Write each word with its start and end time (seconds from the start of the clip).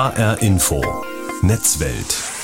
HR 0.00 0.40
Info. 0.40 0.80
Netzwelt 1.42 2.39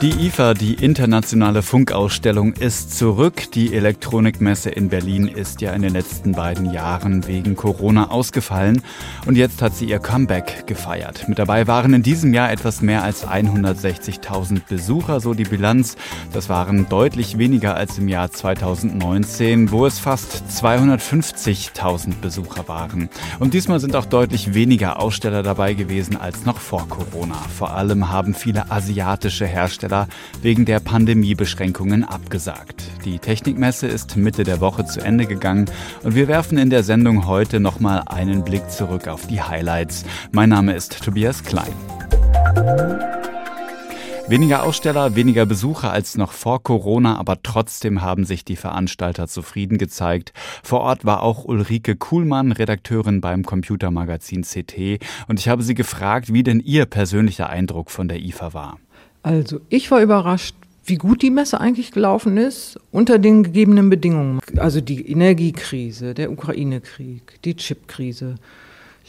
die 0.00 0.26
IFA, 0.28 0.54
die 0.54 0.74
internationale 0.74 1.60
Funkausstellung, 1.60 2.52
ist 2.52 2.96
zurück. 2.96 3.50
Die 3.54 3.74
Elektronikmesse 3.74 4.70
in 4.70 4.90
Berlin 4.90 5.26
ist 5.26 5.60
ja 5.60 5.72
in 5.72 5.82
den 5.82 5.92
letzten 5.92 6.32
beiden 6.32 6.72
Jahren 6.72 7.26
wegen 7.26 7.56
Corona 7.56 8.12
ausgefallen 8.12 8.82
und 9.26 9.36
jetzt 9.36 9.60
hat 9.60 9.74
sie 9.74 9.86
ihr 9.86 9.98
Comeback 9.98 10.68
gefeiert. 10.68 11.28
Mit 11.28 11.40
dabei 11.40 11.66
waren 11.66 11.94
in 11.94 12.04
diesem 12.04 12.32
Jahr 12.32 12.52
etwas 12.52 12.80
mehr 12.80 13.02
als 13.02 13.26
160.000 13.26 14.60
Besucher, 14.68 15.18
so 15.18 15.34
die 15.34 15.42
Bilanz. 15.42 15.96
Das 16.32 16.48
waren 16.48 16.88
deutlich 16.88 17.36
weniger 17.36 17.74
als 17.74 17.98
im 17.98 18.06
Jahr 18.06 18.30
2019, 18.30 19.72
wo 19.72 19.84
es 19.84 19.98
fast 19.98 20.44
250.000 20.48 22.20
Besucher 22.22 22.68
waren. 22.68 23.08
Und 23.40 23.52
diesmal 23.52 23.80
sind 23.80 23.96
auch 23.96 24.06
deutlich 24.06 24.54
weniger 24.54 25.00
Aussteller 25.00 25.42
dabei 25.42 25.74
gewesen 25.74 26.16
als 26.16 26.44
noch 26.44 26.58
vor 26.58 26.86
Corona. 26.88 27.34
Vor 27.58 27.72
allem 27.72 28.10
haben 28.10 28.32
viele 28.32 28.70
asiatische 28.88 29.46
Hersteller 29.46 30.08
wegen 30.40 30.64
der 30.64 30.80
Pandemiebeschränkungen 30.80 32.04
abgesagt. 32.04 32.84
Die 33.04 33.18
Technikmesse 33.18 33.86
ist 33.86 34.16
Mitte 34.16 34.44
der 34.44 34.60
Woche 34.60 34.86
zu 34.86 35.00
Ende 35.00 35.26
gegangen 35.26 35.66
und 36.02 36.14
wir 36.14 36.26
werfen 36.26 36.56
in 36.56 36.70
der 36.70 36.82
Sendung 36.82 37.26
heute 37.26 37.60
nochmal 37.60 38.02
einen 38.06 38.44
Blick 38.44 38.70
zurück 38.70 39.06
auf 39.06 39.26
die 39.26 39.42
Highlights. 39.42 40.04
Mein 40.32 40.48
Name 40.48 40.74
ist 40.74 41.04
Tobias 41.04 41.44
Klein. 41.44 41.74
Weniger 44.28 44.62
Aussteller, 44.62 45.14
weniger 45.16 45.46
Besucher 45.46 45.90
als 45.90 46.18
noch 46.18 46.32
vor 46.32 46.62
Corona, 46.62 47.16
aber 47.16 47.42
trotzdem 47.42 48.02
haben 48.02 48.26
sich 48.26 48.44
die 48.44 48.56
Veranstalter 48.56 49.26
zufrieden 49.26 49.78
gezeigt. 49.78 50.34
Vor 50.62 50.80
Ort 50.80 51.06
war 51.06 51.22
auch 51.22 51.46
Ulrike 51.46 51.96
Kuhlmann, 51.96 52.52
Redakteurin 52.52 53.22
beim 53.22 53.42
Computermagazin 53.42 54.42
CT, 54.42 55.02
und 55.28 55.40
ich 55.40 55.48
habe 55.48 55.62
sie 55.62 55.72
gefragt, 55.72 56.30
wie 56.30 56.42
denn 56.42 56.60
ihr 56.60 56.84
persönlicher 56.84 57.48
Eindruck 57.48 57.90
von 57.90 58.06
der 58.06 58.20
IFA 58.20 58.52
war. 58.52 58.78
Also 59.22 59.60
ich 59.70 59.90
war 59.90 60.02
überrascht, 60.02 60.54
wie 60.84 60.96
gut 60.96 61.22
die 61.22 61.30
Messe 61.30 61.58
eigentlich 61.58 61.92
gelaufen 61.92 62.36
ist 62.36 62.78
unter 62.90 63.18
den 63.18 63.42
gegebenen 63.42 63.88
Bedingungen. 63.88 64.40
Also 64.58 64.82
die 64.82 65.10
Energiekrise, 65.10 66.12
der 66.12 66.30
Ukraine-Krieg, 66.30 67.40
die 67.46 67.56
Chip-Krise, 67.56 68.34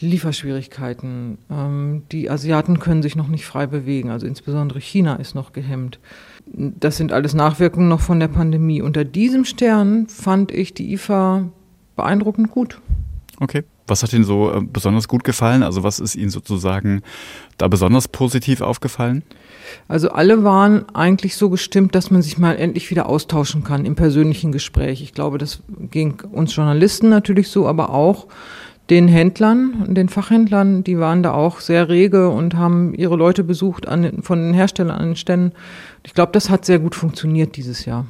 Lieferschwierigkeiten. 0.00 1.38
Ähm, 1.50 2.02
die 2.12 2.30
Asiaten 2.30 2.78
können 2.78 3.02
sich 3.02 3.16
noch 3.16 3.28
nicht 3.28 3.46
frei 3.46 3.66
bewegen, 3.66 4.10
also 4.10 4.26
insbesondere 4.26 4.80
China 4.80 5.16
ist 5.16 5.34
noch 5.34 5.52
gehemmt. 5.52 5.98
Das 6.46 6.96
sind 6.96 7.12
alles 7.12 7.34
Nachwirkungen 7.34 7.88
noch 7.88 8.00
von 8.00 8.20
der 8.20 8.28
Pandemie. 8.28 8.82
Unter 8.82 9.04
diesem 9.04 9.44
Stern 9.44 10.06
fand 10.08 10.52
ich 10.52 10.74
die 10.74 10.92
IFA 10.92 11.48
beeindruckend 11.96 12.50
gut. 12.50 12.80
Okay. 13.40 13.64
Was 13.86 14.04
hat 14.04 14.12
Ihnen 14.12 14.24
so 14.24 14.52
äh, 14.52 14.60
besonders 14.62 15.08
gut 15.08 15.24
gefallen? 15.24 15.64
Also 15.64 15.82
was 15.82 15.98
ist 15.98 16.14
Ihnen 16.14 16.30
sozusagen 16.30 17.02
da 17.58 17.66
besonders 17.66 18.06
positiv 18.06 18.60
aufgefallen? 18.60 19.24
Also 19.88 20.10
alle 20.10 20.44
waren 20.44 20.88
eigentlich 20.94 21.36
so 21.36 21.50
gestimmt, 21.50 21.96
dass 21.96 22.10
man 22.10 22.22
sich 22.22 22.38
mal 22.38 22.56
endlich 22.56 22.88
wieder 22.90 23.08
austauschen 23.08 23.64
kann 23.64 23.84
im 23.84 23.96
persönlichen 23.96 24.52
Gespräch. 24.52 25.02
Ich 25.02 25.12
glaube, 25.12 25.38
das 25.38 25.64
ging 25.90 26.22
uns 26.30 26.54
Journalisten 26.54 27.08
natürlich 27.08 27.48
so, 27.48 27.66
aber 27.66 27.90
auch 27.90 28.28
den 28.90 29.06
Händlern, 29.06 29.94
den 29.94 30.08
Fachhändlern, 30.08 30.82
die 30.82 30.98
waren 30.98 31.22
da 31.22 31.32
auch 31.32 31.60
sehr 31.60 31.88
rege 31.88 32.28
und 32.28 32.56
haben 32.56 32.92
ihre 32.94 33.16
Leute 33.16 33.44
besucht 33.44 33.86
an, 33.86 34.22
von 34.22 34.38
den 34.40 34.52
Herstellern 34.52 34.96
an 34.96 35.06
den 35.10 35.16
Ständen. 35.16 35.52
Ich 36.02 36.12
glaube, 36.12 36.32
das 36.32 36.50
hat 36.50 36.64
sehr 36.64 36.80
gut 36.80 36.96
funktioniert 36.96 37.56
dieses 37.56 37.84
Jahr. 37.84 38.04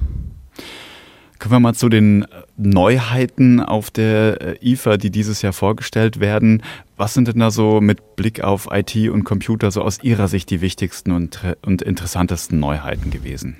Kommen 1.38 1.52
wir 1.52 1.60
mal 1.60 1.74
zu 1.74 1.88
den 1.88 2.26
Neuheiten 2.56 3.60
auf 3.60 3.90
der 3.90 4.60
äh, 4.62 4.72
IFA, 4.72 4.98
die 4.98 5.10
dieses 5.10 5.40
Jahr 5.40 5.54
vorgestellt 5.54 6.20
werden. 6.20 6.62
Was 6.98 7.14
sind 7.14 7.28
denn 7.28 7.38
da 7.38 7.50
so 7.50 7.80
mit 7.80 8.16
Blick 8.16 8.42
auf 8.42 8.68
IT 8.70 8.94
und 9.08 9.24
Computer 9.24 9.70
so 9.70 9.80
aus 9.80 10.02
Ihrer 10.02 10.28
Sicht 10.28 10.50
die 10.50 10.60
wichtigsten 10.60 11.12
und, 11.12 11.40
und 11.62 11.80
interessantesten 11.80 12.60
Neuheiten 12.60 13.10
gewesen? 13.10 13.56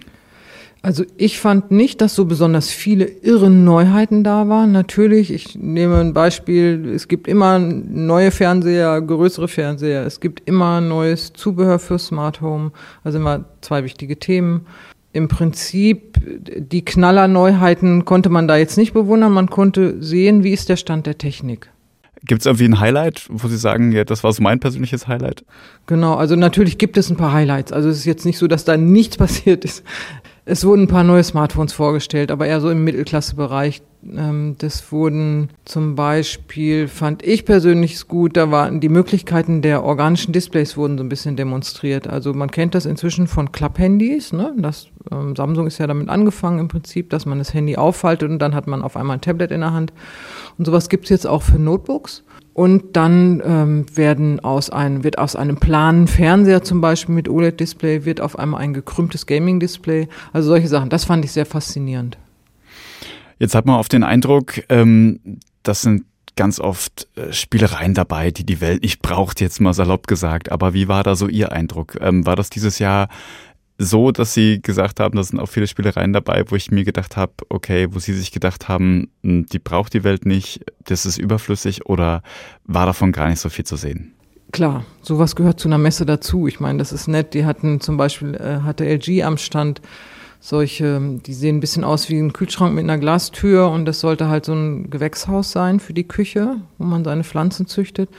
Also 0.83 1.05
ich 1.19 1.39
fand 1.39 1.71
nicht, 1.71 2.01
dass 2.01 2.15
so 2.15 2.25
besonders 2.25 2.71
viele 2.71 3.05
irre 3.05 3.51
Neuheiten 3.51 4.25
da 4.25 4.49
waren. 4.49 4.73
Natürlich, 4.73 5.31
ich 5.31 5.59
nehme 5.59 6.01
ein 6.01 6.15
Beispiel, 6.15 6.91
es 6.95 7.07
gibt 7.07 7.29
immer 7.29 7.59
neue 7.59 8.31
Fernseher, 8.31 9.01
größere 9.01 9.49
Fernseher, 9.49 10.07
es 10.07 10.21
gibt 10.21 10.49
immer 10.49 10.81
neues 10.81 11.35
Zubehör 11.35 11.79
für 11.79 11.99
Smart 11.99 12.41
Home, 12.41 12.73
also 13.05 13.19
immer 13.19 13.45
zwei 13.61 13.85
wichtige 13.85 14.19
Themen 14.19 14.67
im 15.13 15.29
Prinzip 15.29 16.21
die 16.23 16.85
Knallerneuheiten 16.85 18.05
konnte 18.05 18.29
man 18.29 18.47
da 18.47 18.57
jetzt 18.57 18.77
nicht 18.77 18.93
bewundern. 18.93 19.33
Man 19.33 19.51
konnte 19.51 20.01
sehen, 20.03 20.45
wie 20.45 20.53
ist 20.53 20.69
der 20.69 20.77
Stand 20.77 21.07
der 21.07 21.19
Technik. 21.19 21.71
Gibt 22.23 22.43
es 22.43 22.47
irgendwie 22.47 22.67
ein 22.67 22.81
Highlight, 22.81 23.27
wo 23.31 23.49
Sie 23.49 23.57
sagen, 23.57 23.93
ja, 23.93 24.05
das 24.05 24.23
war 24.23 24.33
so 24.33 24.43
mein 24.43 24.61
persönliches 24.61 25.09
Highlight? 25.09 25.43
Genau, 25.87 26.17
also 26.17 26.37
natürlich 26.37 26.77
gibt 26.77 26.99
es 26.99 27.09
ein 27.09 27.17
paar 27.17 27.33
Highlights. 27.33 27.73
Also 27.73 27.89
es 27.89 27.97
ist 27.97 28.05
jetzt 28.05 28.27
nicht 28.27 28.37
so, 28.37 28.47
dass 28.47 28.65
da 28.67 28.77
nichts 28.77 29.17
passiert 29.17 29.65
ist. 29.65 29.85
Es 30.51 30.65
wurden 30.65 30.83
ein 30.83 30.89
paar 30.89 31.05
neue 31.05 31.23
Smartphones 31.23 31.73
vorgestellt, 31.73 32.33
aber 32.33 32.45
eher 32.45 32.61
so 32.61 32.71
im 32.71 32.83
Mittelklassebereich. 32.83 33.83
Ähm, 34.17 34.57
das 34.59 34.91
wurden 34.91 35.51
zum 35.65 35.95
Beispiel, 35.95 36.89
fand 36.89 37.23
ich 37.23 37.45
persönlich 37.45 38.09
gut, 38.09 38.37
da 38.37 38.51
waren 38.51 38.81
die 38.81 38.89
Möglichkeiten 38.89 39.63
der 39.63 39.85
organischen 39.85 40.33
Displays 40.33 40.77
wurden 40.77 40.99
so 40.99 41.05
ein 41.05 41.09
bisschen 41.09 41.37
demonstriert. 41.37 42.09
Also 42.09 42.35
man 42.35 42.51
kennt 42.51 42.75
das 42.75 42.85
inzwischen 42.85 43.29
von 43.29 43.53
Klapphandys. 43.53 44.33
Ne? 44.33 44.53
Das, 44.57 44.89
ähm, 45.13 45.37
Samsung 45.37 45.69
ist 45.69 45.79
ja 45.79 45.87
damit 45.87 46.09
angefangen 46.09 46.59
im 46.59 46.67
Prinzip, 46.67 47.11
dass 47.11 47.27
man 47.27 47.39
das 47.39 47.55
Handy 47.55 47.77
auffaltet 47.77 48.29
und 48.29 48.41
dann 48.41 48.57
hat 48.57 48.67
man 48.67 48.83
auf 48.83 48.97
einmal 48.97 49.19
ein 49.19 49.21
Tablet 49.21 49.53
in 49.53 49.61
der 49.61 49.73
Hand. 49.73 49.93
Und 50.59 50.65
sowas 50.65 50.89
gibt 50.89 51.05
es 51.05 51.11
jetzt 51.11 51.29
auch 51.29 51.43
für 51.43 51.61
Notebooks. 51.61 52.25
Und 52.61 52.95
dann 52.95 53.41
ähm, 53.43 53.87
werden 53.97 54.39
aus 54.41 54.69
einem, 54.69 55.03
wird 55.03 55.17
aus 55.17 55.35
einem 55.35 55.57
planen 55.57 56.07
Fernseher 56.07 56.63
zum 56.63 56.83
Beispiel 56.83 57.15
mit 57.15 57.27
OLED-Display, 57.27 58.05
wird 58.05 58.21
auf 58.21 58.39
einmal 58.39 58.61
ein 58.61 58.75
gekrümmtes 58.75 59.25
Gaming-Display. 59.25 60.09
Also 60.35 60.49
solche 60.51 60.69
Sachen, 60.69 60.91
das 60.91 61.07
fand 61.07 61.25
ich 61.25 61.33
sehr 61.33 61.47
faszinierend. 61.47 62.19
Jetzt 63.39 63.55
hat 63.55 63.65
man 63.65 63.77
auf 63.77 63.89
den 63.89 64.05
Eindruck, 64.05 64.63
ähm, 64.69 65.39
das 65.63 65.81
sind 65.81 66.05
ganz 66.37 66.61
oft 66.61 67.09
äh, 67.17 67.33
Spielereien 67.33 67.95
dabei, 67.95 68.31
die 68.31 68.45
die 68.45 68.61
Welt 68.61 68.83
nicht 68.83 69.01
braucht, 69.01 69.41
jetzt 69.41 69.63
mal 69.63 69.73
salopp 69.73 70.07
gesagt. 70.07 70.53
Aber 70.53 70.75
wie 70.75 70.87
war 70.87 71.03
da 71.03 71.17
so 71.17 71.29
Ihr 71.29 71.53
Eindruck? 71.53 71.97
Ähm, 71.99 72.27
war 72.27 72.37
das 72.37 72.51
dieses 72.51 72.79
Jahr 72.79 73.09
so, 73.83 74.13
dass 74.13 74.35
Sie 74.35 74.61
gesagt 74.61 75.01
haben, 75.01 75.17
da 75.17 75.23
sind 75.23 75.41
auch 75.41 75.49
viele 75.49 75.67
Spielereien 75.67 76.13
dabei, 76.13 76.45
wo 76.49 76.55
ich 76.55 76.71
mir 76.71 76.85
gedacht 76.85 77.17
habe, 77.17 77.33
okay, 77.49 77.89
wo 77.91 77.99
Sie 77.99 78.13
sich 78.13 78.31
gedacht 78.31 78.69
haben, 78.69 79.09
hm, 79.23 79.47
die 79.47 79.59
braucht 79.59 79.95
die 79.95 80.05
Welt 80.05 80.27
nicht, 80.27 80.61
das 80.85 81.07
ist 81.07 81.17
überflüssig 81.17 81.87
oder 81.87 82.23
war 82.65 82.85
davon 82.85 83.11
gar 83.11 83.31
nicht 83.31 83.41
so 83.41 83.49
viel 83.49 83.65
zu 83.65 83.77
sehen? 83.77 84.13
Klar, 84.53 84.85
sowas 85.01 85.35
gehört 85.35 85.61
zu 85.61 85.69
einer 85.69 85.79
Messe 85.79 86.05
dazu. 86.05 86.47
Ich 86.47 86.61
meine, 86.61 86.79
das 86.79 86.93
ist 86.93 87.09
nett. 87.09 87.33
Die 87.33 87.47
hatten 87.47 87.81
zum 87.81 87.97
Beispiel, 87.97 88.35
äh, 88.35 88.61
hatte 88.65 88.85
LG 88.85 89.23
am 89.23 89.39
Stand 89.39 89.81
solche, 90.41 91.01
die 91.25 91.35
sehen 91.35 91.57
ein 91.57 91.61
bisschen 91.61 91.85
aus 91.85 92.11
wie 92.11 92.19
ein 92.19 92.35
Kühlschrank 92.35 92.75
mit 92.75 92.85
einer 92.85 92.99
Glastür 92.99 93.71
und 93.71 93.87
das 93.87 94.01
sollte 94.01 94.29
halt 94.29 94.45
so 94.45 94.53
ein 94.53 94.91
Gewächshaus 94.91 95.53
sein 95.53 95.81
für 95.81 95.95
die 95.95 96.07
Küche, 96.07 96.57
wo 96.77 96.85
man 96.85 97.05
seine 97.05 97.25
Pflanzen 97.25 97.67
züchtet. 97.67 98.11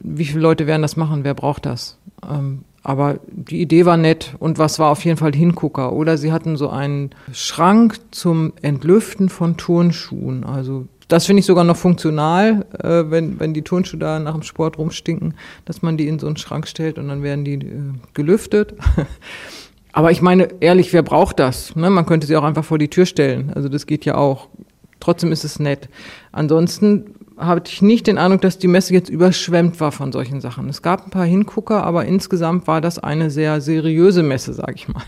Wie 0.00 0.24
viele 0.24 0.40
Leute 0.40 0.66
werden 0.66 0.82
das 0.82 0.96
machen? 0.96 1.24
Wer 1.24 1.34
braucht 1.34 1.66
das? 1.66 1.98
Ähm, 2.26 2.64
aber 2.84 3.18
die 3.26 3.62
Idee 3.62 3.86
war 3.86 3.96
nett 3.96 4.34
und 4.38 4.58
was 4.58 4.78
war 4.78 4.90
auf 4.90 5.04
jeden 5.04 5.16
Fall 5.16 5.34
Hingucker. 5.34 5.94
Oder 5.94 6.18
sie 6.18 6.32
hatten 6.32 6.56
so 6.56 6.68
einen 6.68 7.10
Schrank 7.32 7.96
zum 8.10 8.52
Entlüften 8.60 9.30
von 9.30 9.56
Turnschuhen. 9.56 10.44
Also 10.44 10.86
das 11.08 11.24
finde 11.24 11.40
ich 11.40 11.46
sogar 11.46 11.64
noch 11.64 11.78
funktional, 11.78 12.66
äh, 12.78 13.10
wenn, 13.10 13.40
wenn 13.40 13.54
die 13.54 13.62
Turnschuhe 13.62 13.98
da 13.98 14.18
nach 14.18 14.34
dem 14.34 14.42
Sport 14.42 14.76
rumstinken, 14.76 15.34
dass 15.64 15.80
man 15.80 15.96
die 15.96 16.06
in 16.08 16.18
so 16.18 16.26
einen 16.26 16.36
Schrank 16.36 16.68
stellt 16.68 16.98
und 16.98 17.08
dann 17.08 17.22
werden 17.22 17.44
die 17.44 17.54
äh, 17.54 17.92
gelüftet. 18.12 18.74
Aber 19.92 20.10
ich 20.10 20.20
meine, 20.20 20.48
ehrlich, 20.60 20.92
wer 20.92 21.02
braucht 21.02 21.38
das? 21.38 21.74
Ne? 21.76 21.88
Man 21.88 22.04
könnte 22.04 22.26
sie 22.26 22.36
auch 22.36 22.42
einfach 22.42 22.64
vor 22.64 22.78
die 22.78 22.88
Tür 22.90 23.06
stellen. 23.06 23.50
Also 23.54 23.70
das 23.70 23.86
geht 23.86 24.04
ja 24.04 24.16
auch. 24.16 24.48
Trotzdem 25.00 25.32
ist 25.32 25.44
es 25.44 25.58
nett. 25.58 25.88
Ansonsten 26.32 27.14
hatte 27.36 27.70
ich 27.72 27.82
nicht 27.82 28.06
den 28.06 28.18
Eindruck, 28.18 28.42
dass 28.42 28.58
die 28.58 28.68
Messe 28.68 28.94
jetzt 28.94 29.08
überschwemmt 29.08 29.80
war 29.80 29.92
von 29.92 30.12
solchen 30.12 30.40
Sachen. 30.40 30.68
Es 30.68 30.82
gab 30.82 31.06
ein 31.06 31.10
paar 31.10 31.26
Hingucker, 31.26 31.84
aber 31.84 32.04
insgesamt 32.04 32.66
war 32.66 32.80
das 32.80 32.98
eine 32.98 33.30
sehr 33.30 33.60
seriöse 33.60 34.22
Messe, 34.22 34.52
sage 34.54 34.74
ich 34.76 34.88
mal. 34.88 35.02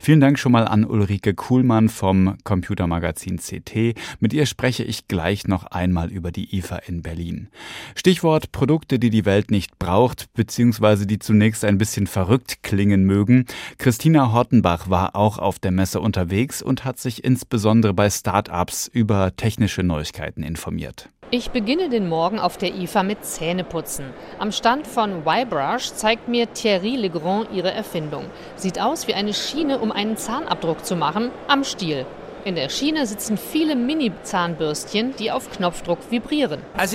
Vielen 0.00 0.20
Dank 0.20 0.38
schon 0.38 0.52
mal 0.52 0.66
an 0.66 0.84
Ulrike 0.84 1.34
Kuhlmann 1.34 1.88
vom 1.88 2.36
Computermagazin 2.44 3.38
CT. 3.38 3.94
Mit 4.20 4.32
ihr 4.32 4.46
spreche 4.46 4.84
ich 4.84 5.08
gleich 5.08 5.46
noch 5.46 5.64
einmal 5.64 6.10
über 6.10 6.30
die 6.30 6.56
IFA 6.56 6.76
in 6.86 7.02
Berlin. 7.02 7.48
Stichwort 7.94 8.52
Produkte, 8.52 8.98
die 8.98 9.10
die 9.10 9.24
Welt 9.24 9.50
nicht 9.50 9.78
braucht, 9.78 10.32
beziehungsweise 10.34 11.06
die 11.06 11.18
zunächst 11.18 11.64
ein 11.64 11.78
bisschen 11.78 12.06
verrückt 12.06 12.62
klingen 12.62 13.04
mögen. 13.04 13.44
Christina 13.78 14.32
Hortenbach 14.32 14.88
war 14.88 15.16
auch 15.16 15.38
auf 15.38 15.58
der 15.58 15.72
Messe 15.72 16.00
unterwegs 16.00 16.62
und 16.62 16.84
hat 16.84 16.98
sich 16.98 17.24
insbesondere 17.24 17.92
bei 17.92 18.08
Start-ups 18.08 18.88
über 18.92 19.34
technische 19.36 19.82
Neuigkeiten 19.82 20.42
informiert. 20.42 21.10
Ich 21.32 21.50
beginne 21.50 21.88
den 21.88 22.08
Morgen 22.08 22.38
auf 22.38 22.56
der 22.56 22.72
IFA 22.72 23.02
mit 23.02 23.24
Zähneputzen. 23.24 24.14
Am 24.38 24.52
Stand 24.52 24.86
von 24.86 25.26
Y-Brush 25.26 25.92
zeigt 25.94 26.28
mir 26.28 26.52
Thierry 26.52 26.94
Legrand 26.94 27.48
ihre 27.52 27.72
Erfindung. 27.72 28.26
Sieht 28.54 28.80
aus 28.80 29.08
wie 29.08 29.14
eine 29.14 29.34
Schiene, 29.34 29.80
um 29.80 29.90
einen 29.90 30.16
Zahnabdruck 30.16 30.84
zu 30.84 30.94
machen, 30.94 31.32
am 31.48 31.64
Stiel. 31.64 32.06
In 32.46 32.54
der 32.54 32.68
Schiene 32.68 33.04
sitzen 33.06 33.36
viele 33.36 33.74
Mini-Zahnbürstchen, 33.74 35.16
die 35.16 35.32
auf 35.32 35.50
Knopfdruck 35.50 35.98
vibrieren. 36.10 36.60
Es 36.76 36.94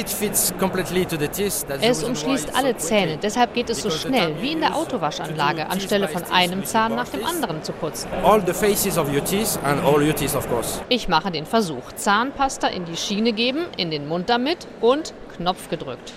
umschließt 2.05 2.55
alle 2.55 2.77
Zähne, 2.77 3.17
deshalb 3.21 3.53
geht 3.53 3.69
es 3.69 3.81
so 3.81 3.89
schnell 3.89 4.41
wie 4.41 4.53
in 4.53 4.61
der 4.61 4.77
Autowaschanlage, 4.77 5.69
anstelle 5.69 6.07
von 6.07 6.23
einem 6.31 6.63
Zahn 6.63 6.95
nach 6.95 7.09
dem 7.09 7.25
anderen 7.25 7.61
zu 7.63 7.73
putzen. 7.73 8.07
Ich 10.87 11.09
mache 11.09 11.31
den 11.31 11.45
Versuch. 11.45 11.91
Zahnpasta 11.97 12.67
in 12.67 12.85
die 12.85 12.95
Schiene 12.95 13.33
geben, 13.33 13.65
in 13.75 13.91
den 13.91 14.07
Mund 14.07 14.29
damit 14.29 14.65
und 14.79 15.13
Knopf 15.35 15.67
gedrückt. 15.67 16.13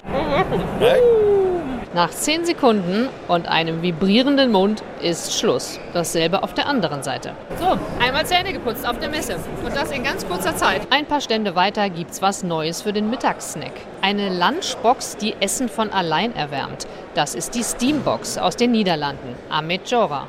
Nach 1.95 2.11
10 2.11 2.45
Sekunden 2.45 3.09
und 3.29 3.47
einem 3.47 3.81
vibrierenden 3.81 4.51
Mund 4.51 4.83
ist 5.01 5.39
Schluss. 5.39 5.79
Dasselbe 5.93 6.43
auf 6.43 6.53
der 6.53 6.67
anderen 6.67 7.05
Seite. 7.05 7.35
So, 7.61 7.79
einmal 8.05 8.27
Zähne 8.27 8.53
geputzt 8.53 8.85
auf 8.85 8.99
der 8.99 9.09
Messe. 9.09 9.37
Und 9.65 9.77
das 9.77 9.93
in 9.93 10.03
ganz 10.03 10.27
kurzer 10.27 10.57
Zeit. 10.57 10.89
Ein 10.91 11.07
paar 11.07 11.21
Stände 11.21 11.55
weiter 11.55 11.89
gibt's 11.91 12.21
was 12.21 12.43
Neues 12.43 12.83
für 12.83 12.93
den 12.93 13.11
Mittagssnack. 13.11 13.75
Eine 14.07 14.29
Lunchbox, 14.29 15.17
die 15.17 15.35
Essen 15.41 15.71
von 15.71 15.89
allein 15.89 16.37
erwärmt. 16.37 16.87
Das 17.15 17.35
ist 17.35 17.55
die 17.55 17.65
Steambox 17.65 18.37
aus 18.37 18.55
den 18.55 18.73
Niederlanden, 18.73 19.35
Amejora. 19.49 20.29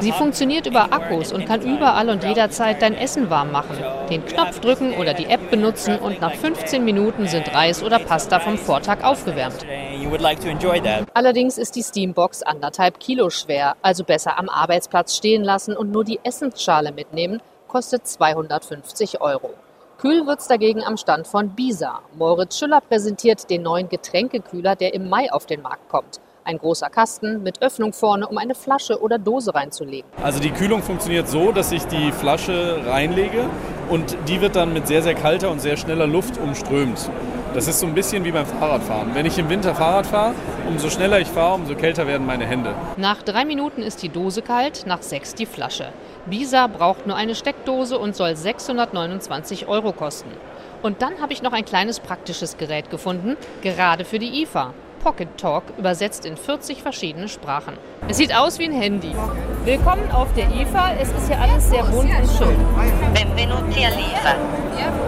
Sie 0.00 0.12
funktioniert 0.12 0.66
über 0.68 0.92
Akkus 0.92 1.32
und 1.32 1.44
kann 1.44 1.62
überall 1.62 2.08
und 2.10 2.22
jederzeit 2.22 2.80
dein 2.80 2.94
Essen 2.94 3.30
warm 3.30 3.50
machen. 3.50 3.76
Den 4.08 4.24
Knopf 4.26 4.60
drücken 4.60 4.94
oder 4.94 5.12
die 5.12 5.26
App 5.26 5.50
benutzen 5.50 5.98
und 5.98 6.20
nach 6.20 6.34
15 6.34 6.84
Minuten 6.84 7.26
sind 7.26 7.52
Reis 7.52 7.82
oder 7.82 7.98
Pasta 7.98 8.38
vom 8.38 8.56
Vortag 8.56 9.02
aufgewärmt. 9.02 9.66
Allerdings 11.14 11.58
ist 11.58 11.74
die 11.74 11.82
Steambox 11.82 12.44
anderthalb 12.44 13.00
Kilo 13.00 13.28
schwer, 13.30 13.74
also 13.82 14.04
besser 14.04 14.38
am 14.38 14.48
Arbeitsplatz 14.48 15.16
stehen 15.16 15.42
lassen 15.42 15.76
und 15.76 15.90
nur 15.90 16.04
die 16.04 16.20
Essensschale 16.22 16.92
mitnehmen, 16.92 17.42
kostet 17.66 18.06
250 18.06 19.20
Euro. 19.20 19.50
Kühl 19.98 20.28
wird's 20.28 20.46
dagegen 20.46 20.84
am 20.84 20.96
Stand 20.96 21.26
von 21.26 21.56
Bisa. 21.56 22.02
Moritz 22.16 22.56
Schüller 22.56 22.80
präsentiert 22.80 23.50
den 23.50 23.62
neuen 23.62 23.88
Getränkekühler, 23.88 24.76
der 24.76 24.94
im 24.94 25.08
Mai 25.08 25.32
auf 25.32 25.44
den 25.46 25.60
Markt 25.60 25.88
kommt. 25.88 26.20
Ein 26.44 26.58
großer 26.58 26.88
Kasten 26.88 27.42
mit 27.42 27.60
Öffnung 27.62 27.92
vorne, 27.92 28.28
um 28.28 28.38
eine 28.38 28.54
Flasche 28.54 29.02
oder 29.02 29.18
Dose 29.18 29.52
reinzulegen. 29.52 30.08
Also 30.22 30.38
die 30.38 30.50
Kühlung 30.50 30.84
funktioniert 30.84 31.28
so, 31.28 31.50
dass 31.50 31.72
ich 31.72 31.82
die 31.86 32.12
Flasche 32.12 32.80
reinlege 32.86 33.50
und 33.90 34.16
die 34.28 34.40
wird 34.40 34.54
dann 34.54 34.72
mit 34.72 34.86
sehr, 34.86 35.02
sehr 35.02 35.16
kalter 35.16 35.50
und 35.50 35.60
sehr 35.60 35.76
schneller 35.76 36.06
Luft 36.06 36.38
umströmt. 36.38 37.10
Das 37.58 37.66
ist 37.66 37.80
so 37.80 37.88
ein 37.88 37.94
bisschen 37.94 38.24
wie 38.24 38.30
beim 38.30 38.46
Fahrradfahren. 38.46 39.16
Wenn 39.16 39.26
ich 39.26 39.36
im 39.36 39.48
Winter 39.48 39.74
Fahrrad 39.74 40.06
fahre, 40.06 40.32
umso 40.68 40.90
schneller 40.90 41.18
ich 41.18 41.26
fahre, 41.26 41.54
umso 41.54 41.74
kälter 41.74 42.06
werden 42.06 42.24
meine 42.24 42.46
Hände. 42.46 42.72
Nach 42.96 43.20
drei 43.20 43.44
Minuten 43.44 43.82
ist 43.82 44.00
die 44.04 44.10
Dose 44.10 44.42
kalt, 44.42 44.84
nach 44.86 45.02
sechs 45.02 45.34
die 45.34 45.44
Flasche. 45.44 45.88
Bisa 46.26 46.68
braucht 46.68 47.08
nur 47.08 47.16
eine 47.16 47.34
Steckdose 47.34 47.98
und 47.98 48.14
soll 48.14 48.36
629 48.36 49.66
Euro 49.66 49.90
kosten. 49.90 50.30
Und 50.82 51.02
dann 51.02 51.20
habe 51.20 51.32
ich 51.32 51.42
noch 51.42 51.52
ein 51.52 51.64
kleines 51.64 51.98
praktisches 51.98 52.58
Gerät 52.58 52.90
gefunden, 52.90 53.36
gerade 53.60 54.04
für 54.04 54.20
die 54.20 54.42
IFA. 54.42 54.72
Pocket 55.08 55.38
Talk 55.38 55.62
übersetzt 55.78 56.26
in 56.26 56.36
40 56.36 56.82
verschiedene 56.82 57.28
Sprachen. 57.28 57.72
Es 58.08 58.18
sieht 58.18 58.36
aus 58.36 58.58
wie 58.58 58.64
ein 58.64 58.72
Handy. 58.72 59.14
Willkommen 59.64 60.10
auf 60.10 60.28
der 60.34 60.48
IFA. 60.50 60.96
Es 61.00 61.08
ist 61.08 61.28
hier 61.28 61.40
alles 61.40 61.70
sehr 61.70 61.82
bunt 61.84 62.10
und 62.10 62.30
schön. 62.36 62.58
Benvenuti 63.14 63.86
all'IFA. 63.86 64.36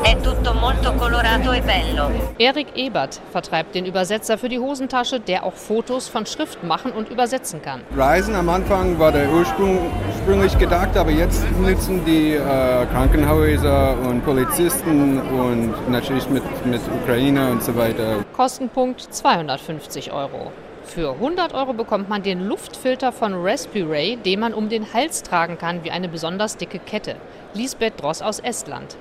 È 0.03 0.17
tutto 0.17 0.55
molto 0.55 0.95
colorato 0.95 1.53
e 1.53 1.61
bello. 1.61 2.11
Erik 2.39 2.69
Ebert 2.75 3.21
vertreibt 3.31 3.75
den 3.75 3.85
Übersetzer 3.85 4.39
für 4.39 4.49
die 4.49 4.59
Hosentasche, 4.59 5.21
der 5.21 5.45
auch 5.45 5.53
Fotos 5.53 6.09
von 6.09 6.25
Schrift 6.25 6.65
machen 6.65 6.93
und 6.93 7.11
übersetzen 7.11 7.61
kann. 7.61 7.83
Reisen 7.95 8.35
am 8.35 8.49
Anfang 8.49 8.99
war 8.99 9.13
der 9.13 9.31
Ursprung 9.31 9.79
ursprünglich 10.09 10.57
gedacht, 10.59 10.97
aber 10.97 11.11
jetzt 11.11 11.45
nutzen 11.61 12.05
die 12.07 12.33
äh, 12.33 12.87
Krankenhäuser 12.87 13.99
und 14.09 14.25
Polizisten 14.25 15.21
und 15.21 15.91
natürlich 15.91 16.29
mit, 16.31 16.43
mit 16.65 16.81
Ukrainer 17.03 17.51
und 17.51 17.63
so 17.63 17.77
weiter. 17.77 18.25
Kostenpunkt 18.35 19.01
250 19.03 19.90
Euro. 20.13 20.53
Für 20.85 21.13
100 21.13 21.55
Euro 21.55 21.73
bekommt 21.73 22.09
man 22.09 22.23
den 22.23 22.47
Luftfilter 22.47 23.13
von 23.13 23.35
Respiray, 23.35 24.17
den 24.17 24.41
man 24.41 24.55
um 24.55 24.69
den 24.69 24.93
Hals 24.93 25.23
tragen 25.23 25.59
kann 25.59 25.85
wie 25.85 25.91
eine 25.91 26.09
besonders 26.09 26.57
dicke 26.57 26.79
Kette. 26.79 27.17
Lisbeth 27.55 28.01
Dross 28.01 28.23
aus 28.23 28.39
Estland. 28.39 28.97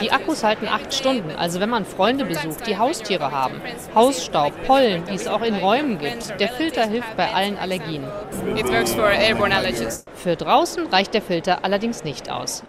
Die 0.00 0.12
Akkus 0.12 0.44
halten 0.44 0.66
acht 0.66 0.94
Stunden, 0.94 1.30
also 1.36 1.60
wenn 1.60 1.70
man 1.70 1.84
Freunde 1.84 2.24
besucht, 2.24 2.66
die 2.66 2.78
Haustiere 2.78 3.30
haben. 3.30 3.60
Hausstaub, 3.94 4.52
Pollen, 4.66 5.04
die 5.04 5.14
es 5.14 5.26
auch 5.26 5.42
in 5.42 5.56
Räumen 5.56 5.98
gibt. 5.98 6.40
Der 6.40 6.48
Filter 6.48 6.86
hilft 6.86 7.16
bei 7.16 7.32
allen 7.32 7.58
Allergien. 7.58 8.04
Für 10.14 10.36
draußen 10.36 10.86
reicht 10.86 11.14
der 11.14 11.22
Filter 11.22 11.64
allerdings 11.64 12.04
nicht 12.04 12.30
aus. 12.30 12.62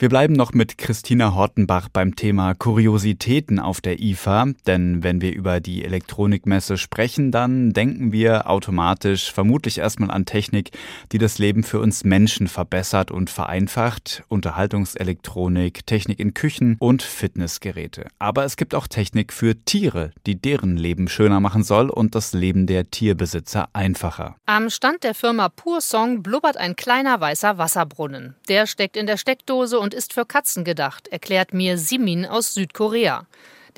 Wir 0.00 0.08
bleiben 0.08 0.34
noch 0.34 0.52
mit 0.52 0.78
Christina 0.78 1.34
Hortenbach 1.34 1.88
beim 1.88 2.14
Thema 2.14 2.54
Kuriositäten 2.54 3.58
auf 3.58 3.80
der 3.80 3.98
IFA, 3.98 4.46
denn 4.64 5.02
wenn 5.02 5.20
wir 5.20 5.34
über 5.34 5.58
die 5.58 5.84
Elektronikmesse 5.84 6.76
sprechen, 6.76 7.32
dann 7.32 7.72
denken 7.72 8.12
wir 8.12 8.48
automatisch 8.48 9.32
vermutlich 9.32 9.78
erstmal 9.78 10.12
an 10.12 10.24
Technik, 10.24 10.70
die 11.10 11.18
das 11.18 11.38
Leben 11.40 11.64
für 11.64 11.80
uns 11.80 12.04
Menschen 12.04 12.46
verbessert 12.46 13.10
und 13.10 13.28
vereinfacht, 13.28 14.22
Unterhaltungselektronik, 14.28 15.84
Technik 15.84 16.20
in 16.20 16.32
Küchen 16.32 16.76
und 16.78 17.02
Fitnessgeräte. 17.02 18.06
Aber 18.20 18.44
es 18.44 18.56
gibt 18.56 18.76
auch 18.76 18.86
Technik 18.86 19.32
für 19.32 19.56
Tiere, 19.64 20.12
die 20.28 20.40
deren 20.40 20.76
Leben 20.76 21.08
schöner 21.08 21.40
machen 21.40 21.64
soll 21.64 21.90
und 21.90 22.14
das 22.14 22.34
Leben 22.34 22.68
der 22.68 22.88
Tierbesitzer 22.92 23.68
einfacher. 23.72 24.36
Am 24.46 24.70
Stand 24.70 25.02
der 25.02 25.14
Firma 25.14 25.48
Pur 25.48 25.80
Song 25.80 26.22
blubbert 26.22 26.56
ein 26.56 26.76
kleiner 26.76 27.20
weißer 27.20 27.58
Wasserbrunnen. 27.58 28.36
Der 28.48 28.68
steckt 28.68 28.96
in 28.96 29.08
der 29.08 29.16
Steckdose 29.16 29.80
und 29.80 29.87
und 29.88 29.94
ist 29.94 30.12
für 30.12 30.26
Katzen 30.26 30.64
gedacht, 30.64 31.08
erklärt 31.08 31.54
mir 31.54 31.78
Simin 31.78 32.26
aus 32.26 32.52
Südkorea. 32.52 33.26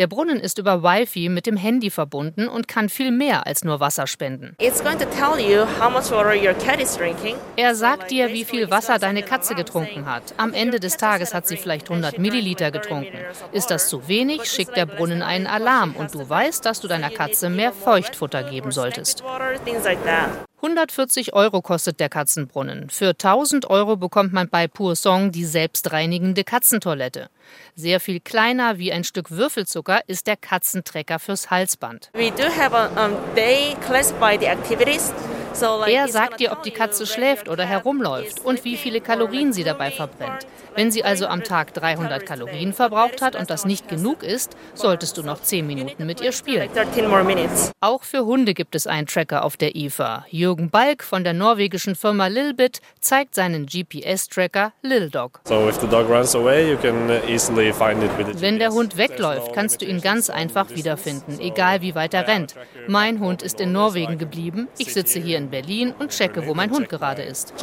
Der 0.01 0.07
Brunnen 0.07 0.41
ist 0.41 0.57
über 0.57 0.83
Wi-Fi 0.83 1.29
mit 1.29 1.45
dem 1.45 1.59
Handy 1.59 1.91
verbunden 1.91 2.49
und 2.49 2.67
kann 2.69 2.89
viel 2.89 3.11
mehr 3.11 3.47
als 3.47 3.65
nur 3.65 3.81
Wasser 3.81 4.07
spenden. 4.07 4.57
Er 7.57 7.75
sagt 7.75 8.11
dir, 8.11 8.33
wie 8.33 8.47
viel 8.47 8.71
Wasser 8.71 8.99
deine 8.99 9.23
Katze 9.23 9.55
getrunken 9.55 10.07
hat. 10.07 10.23
Am 10.39 10.55
Ende 10.55 10.81
des 10.81 10.97
Tages 10.97 11.35
hat 11.35 11.47
sie 11.47 11.59
vielleicht 11.59 11.91
100 11.91 12.19
Milliliter 12.19 12.71
getrunken. 12.71 13.19
Ist 13.53 13.71
das 13.71 13.91
zu 13.91 14.09
wenig, 14.09 14.45
schickt 14.45 14.75
der 14.75 14.87
Brunnen 14.87 15.21
einen 15.21 15.47
Alarm 15.47 15.95
und 15.95 16.15
du 16.15 16.27
weißt, 16.27 16.65
dass 16.65 16.81
du 16.81 16.89
deiner 16.89 17.11
Katze 17.11 17.51
mehr 17.51 17.71
Feuchtfutter 17.71 18.43
geben 18.45 18.73
solltest. 18.73 19.23
140 20.63 21.33
Euro 21.35 21.63
kostet 21.63 22.01
der 22.01 22.09
Katzenbrunnen. 22.09 22.89
Für 22.91 23.11
1000 23.11 23.69
Euro 23.69 23.97
bekommt 23.97 24.33
man 24.33 24.49
bei 24.49 24.67
Pur 24.67 24.97
Song 24.97 25.31
die 25.31 25.45
selbstreinigende 25.45 26.45
Katzentoilette. 26.45 27.29
Sehr 27.75 28.01
viel 28.01 28.21
kleiner 28.21 28.79
wie 28.79 28.93
ein 28.93 29.05
Stück 29.05 29.31
Würfelzucker 29.31 30.01
ist 30.07 30.27
der 30.27 30.37
Katzentrecker 30.37 31.19
fürs 31.19 31.51
Halsband. 31.51 32.11
We 32.13 32.31
do 32.31 32.45
have 32.45 32.75
a, 32.75 32.87
um, 33.05 33.17
they 33.35 33.77
classify 33.87 34.37
the 34.39 34.47
activities 34.47 35.13
er 35.87 36.09
sagt 36.09 36.41
dir, 36.41 36.53
ob 36.53 36.63
die 36.63 36.71
Katze 36.71 37.07
schläft 37.07 37.49
oder 37.49 37.65
herumläuft 37.65 38.45
und 38.45 38.65
wie 38.65 38.77
viele 38.77 39.01
Kalorien 39.01 39.53
sie 39.53 39.65
dabei 39.65 39.91
verbrennt. 39.91 40.47
Wenn 40.77 40.91
sie 40.91 41.03
also 41.05 41.27
am 41.27 41.43
Tag 41.43 41.75
300 41.75 42.25
Kalorien 42.25 42.73
verbraucht 42.73 43.23
hat 43.23 43.35
und 43.37 43.51
das 43.51 43.65
nicht 43.65 43.89
genug 43.89 44.23
ist, 44.23 44.57
solltest 44.75 45.19
du 45.19 45.23
noch 45.23 45.43
10 45.43 45.67
Minuten 45.67 46.07
mit 46.07 46.21
ihr 46.21 46.33
spielen. 46.33 46.71
Auch 47.81 48.03
für 48.05 48.25
Hunde 48.25 48.55
gibt 48.55 48.75
es 48.75 48.87
einen 48.87 49.07
Tracker 49.07 49.45
auf 49.45 49.57
der 49.57 49.75
IFA. 49.75 50.25
Jürgen 50.31 50.71
Balk 50.71 51.03
von 51.03 51.25
der 51.25 51.33
norwegischen 51.33 51.97
Firma 51.97 52.29
Lilbit 52.29 52.81
zeigt 53.01 53.35
seinen 53.35 53.67
GPS-Tracker 53.67 54.73
Lildog. 54.83 55.41
Wenn 58.39 58.59
der 58.59 58.71
Hund 58.71 58.97
wegläuft, 58.97 59.53
kannst 59.53 59.83
du 59.83 59.87
ihn 59.87 60.01
ganz 60.01 60.31
einfach 60.31 60.71
wiederfinden, 60.71 61.41
egal 61.41 61.83
wie 61.83 61.95
weit 61.95 62.15
er 62.15 62.29
rennt. 62.29 62.55
Mein 62.87 63.19
Hund 63.21 63.43
ist 63.43 63.61
in 63.61 63.73
Norwegen 63.73 64.19
geblieben, 64.19 64.69
ich 64.79 64.93
sitze 64.93 65.19
hier 65.19 65.40
in 65.41 65.51
Berlin 65.51 65.93
und 65.99 66.11
checke, 66.11 66.47
wo 66.47 66.55
mein 66.55 66.71
Hund 66.71 66.89
gerade 66.89 67.23
ist. 67.23 67.55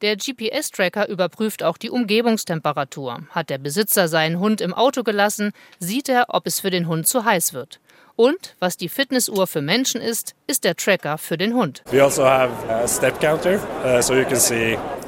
Der 0.00 0.16
GPS-Tracker 0.16 1.08
überprüft 1.08 1.62
auch 1.62 1.76
die 1.76 1.90
Umgebungstemperatur. 1.90 3.22
Hat 3.30 3.50
der 3.50 3.58
Besitzer 3.58 4.08
seinen 4.08 4.38
Hund 4.38 4.60
im 4.60 4.72
Auto 4.72 5.02
gelassen, 5.02 5.52
sieht 5.78 6.08
er, 6.08 6.26
ob 6.28 6.46
es 6.46 6.60
für 6.60 6.70
den 6.70 6.88
Hund 6.88 7.06
zu 7.06 7.24
heiß 7.24 7.52
wird. 7.52 7.80
Und 8.16 8.56
was 8.58 8.76
die 8.76 8.88
Fitnessuhr 8.88 9.46
für 9.46 9.62
Menschen 9.62 10.00
ist, 10.00 10.34
ist 10.46 10.64
der 10.64 10.76
Tracker 10.76 11.18
für 11.18 11.38
den 11.38 11.54
Hund. 11.54 11.82
Also 11.90 12.22
uh, 12.22 12.26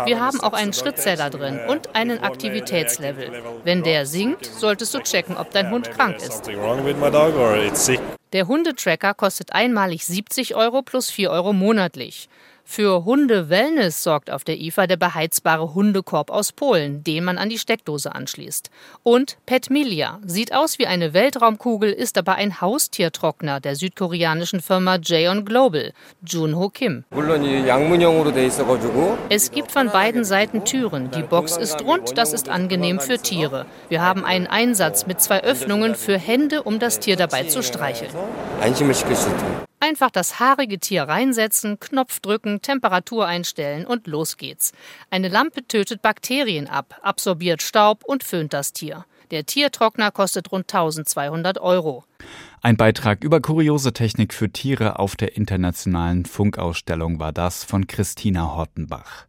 Wir 0.06 0.20
haben 0.20 0.40
auch 0.40 0.52
einen 0.52 0.72
Schrittzähler 0.72 1.30
drin 1.30 1.60
und 1.68 1.94
einen 1.94 2.20
Aktivitätslevel. 2.20 3.42
Wenn 3.64 3.82
der 3.82 4.06
sinkt, 4.06 4.46
solltest 4.46 4.94
du 4.94 5.00
checken, 5.00 5.36
ob 5.36 5.50
dein 5.50 5.70
Hund 5.70 5.90
krank 5.90 6.16
ist. 6.16 6.50
Der 8.32 8.48
Hundetracker 8.48 9.14
kostet 9.14 9.52
einmalig 9.52 10.06
70 10.06 10.56
Euro 10.56 10.82
plus 10.82 11.10
4 11.10 11.30
Euro 11.30 11.52
monatlich. 11.52 12.28
Für 12.66 13.04
Hunde-Wellness 13.04 14.02
sorgt 14.02 14.30
auf 14.30 14.42
der 14.42 14.58
IFA 14.58 14.86
der 14.86 14.96
beheizbare 14.96 15.74
Hundekorb 15.74 16.30
aus 16.30 16.50
Polen, 16.50 17.04
den 17.04 17.22
man 17.22 17.38
an 17.38 17.50
die 17.50 17.58
Steckdose 17.58 18.14
anschließt. 18.14 18.70
Und 19.02 19.36
Petmilia 19.46 20.18
sieht 20.24 20.54
aus 20.54 20.78
wie 20.78 20.86
eine 20.86 21.12
Weltraumkugel, 21.12 21.92
ist 21.92 22.16
aber 22.18 22.36
ein 22.36 22.60
Haustiertrockner 22.60 23.60
der 23.60 23.76
südkoreanischen 23.76 24.60
Firma 24.60 24.98
Jaeon 25.00 25.44
Global, 25.44 25.92
Junho 26.26 26.70
Kim. 26.70 27.04
Es 29.28 29.50
gibt 29.50 29.70
von 29.70 29.90
beiden 29.90 30.24
Seiten 30.24 30.64
Türen. 30.64 31.10
Die 31.10 31.22
Box 31.22 31.56
ist 31.58 31.84
rund, 31.84 32.16
das 32.16 32.32
ist 32.32 32.48
angenehm 32.48 32.98
für 32.98 33.18
Tiere. 33.18 33.66
Wir 33.88 34.00
haben 34.00 34.24
einen 34.24 34.46
Einsatz 34.46 35.06
mit 35.06 35.20
zwei 35.20 35.44
Öffnungen 35.44 35.94
für 35.94 36.18
Hände, 36.18 36.62
um 36.62 36.78
das 36.78 36.98
Tier 36.98 37.16
dabei 37.16 37.44
zu 37.44 37.62
streicheln. 37.62 38.10
Einfach 39.86 40.10
das 40.10 40.40
haarige 40.40 40.78
Tier 40.78 41.02
reinsetzen, 41.02 41.78
Knopf 41.78 42.20
drücken, 42.20 42.62
Temperatur 42.62 43.26
einstellen 43.26 43.84
und 43.84 44.06
los 44.06 44.38
geht's. 44.38 44.72
Eine 45.10 45.28
Lampe 45.28 45.68
tötet 45.68 46.00
Bakterien 46.00 46.68
ab, 46.68 46.98
absorbiert 47.02 47.60
Staub 47.60 48.02
und 48.02 48.24
föhnt 48.24 48.54
das 48.54 48.72
Tier. 48.72 49.04
Der 49.30 49.44
Tiertrockner 49.44 50.10
kostet 50.10 50.50
rund 50.52 50.72
1200 50.72 51.58
Euro. 51.58 52.04
Ein 52.64 52.78
Beitrag 52.78 53.22
über 53.22 53.42
kuriose 53.42 53.92
Technik 53.92 54.32
für 54.32 54.48
Tiere 54.48 54.98
auf 54.98 55.16
der 55.16 55.36
internationalen 55.36 56.24
Funkausstellung 56.24 57.20
war 57.20 57.30
das 57.30 57.62
von 57.62 57.86
Christina 57.86 58.54
Hortenbach. 58.56 59.26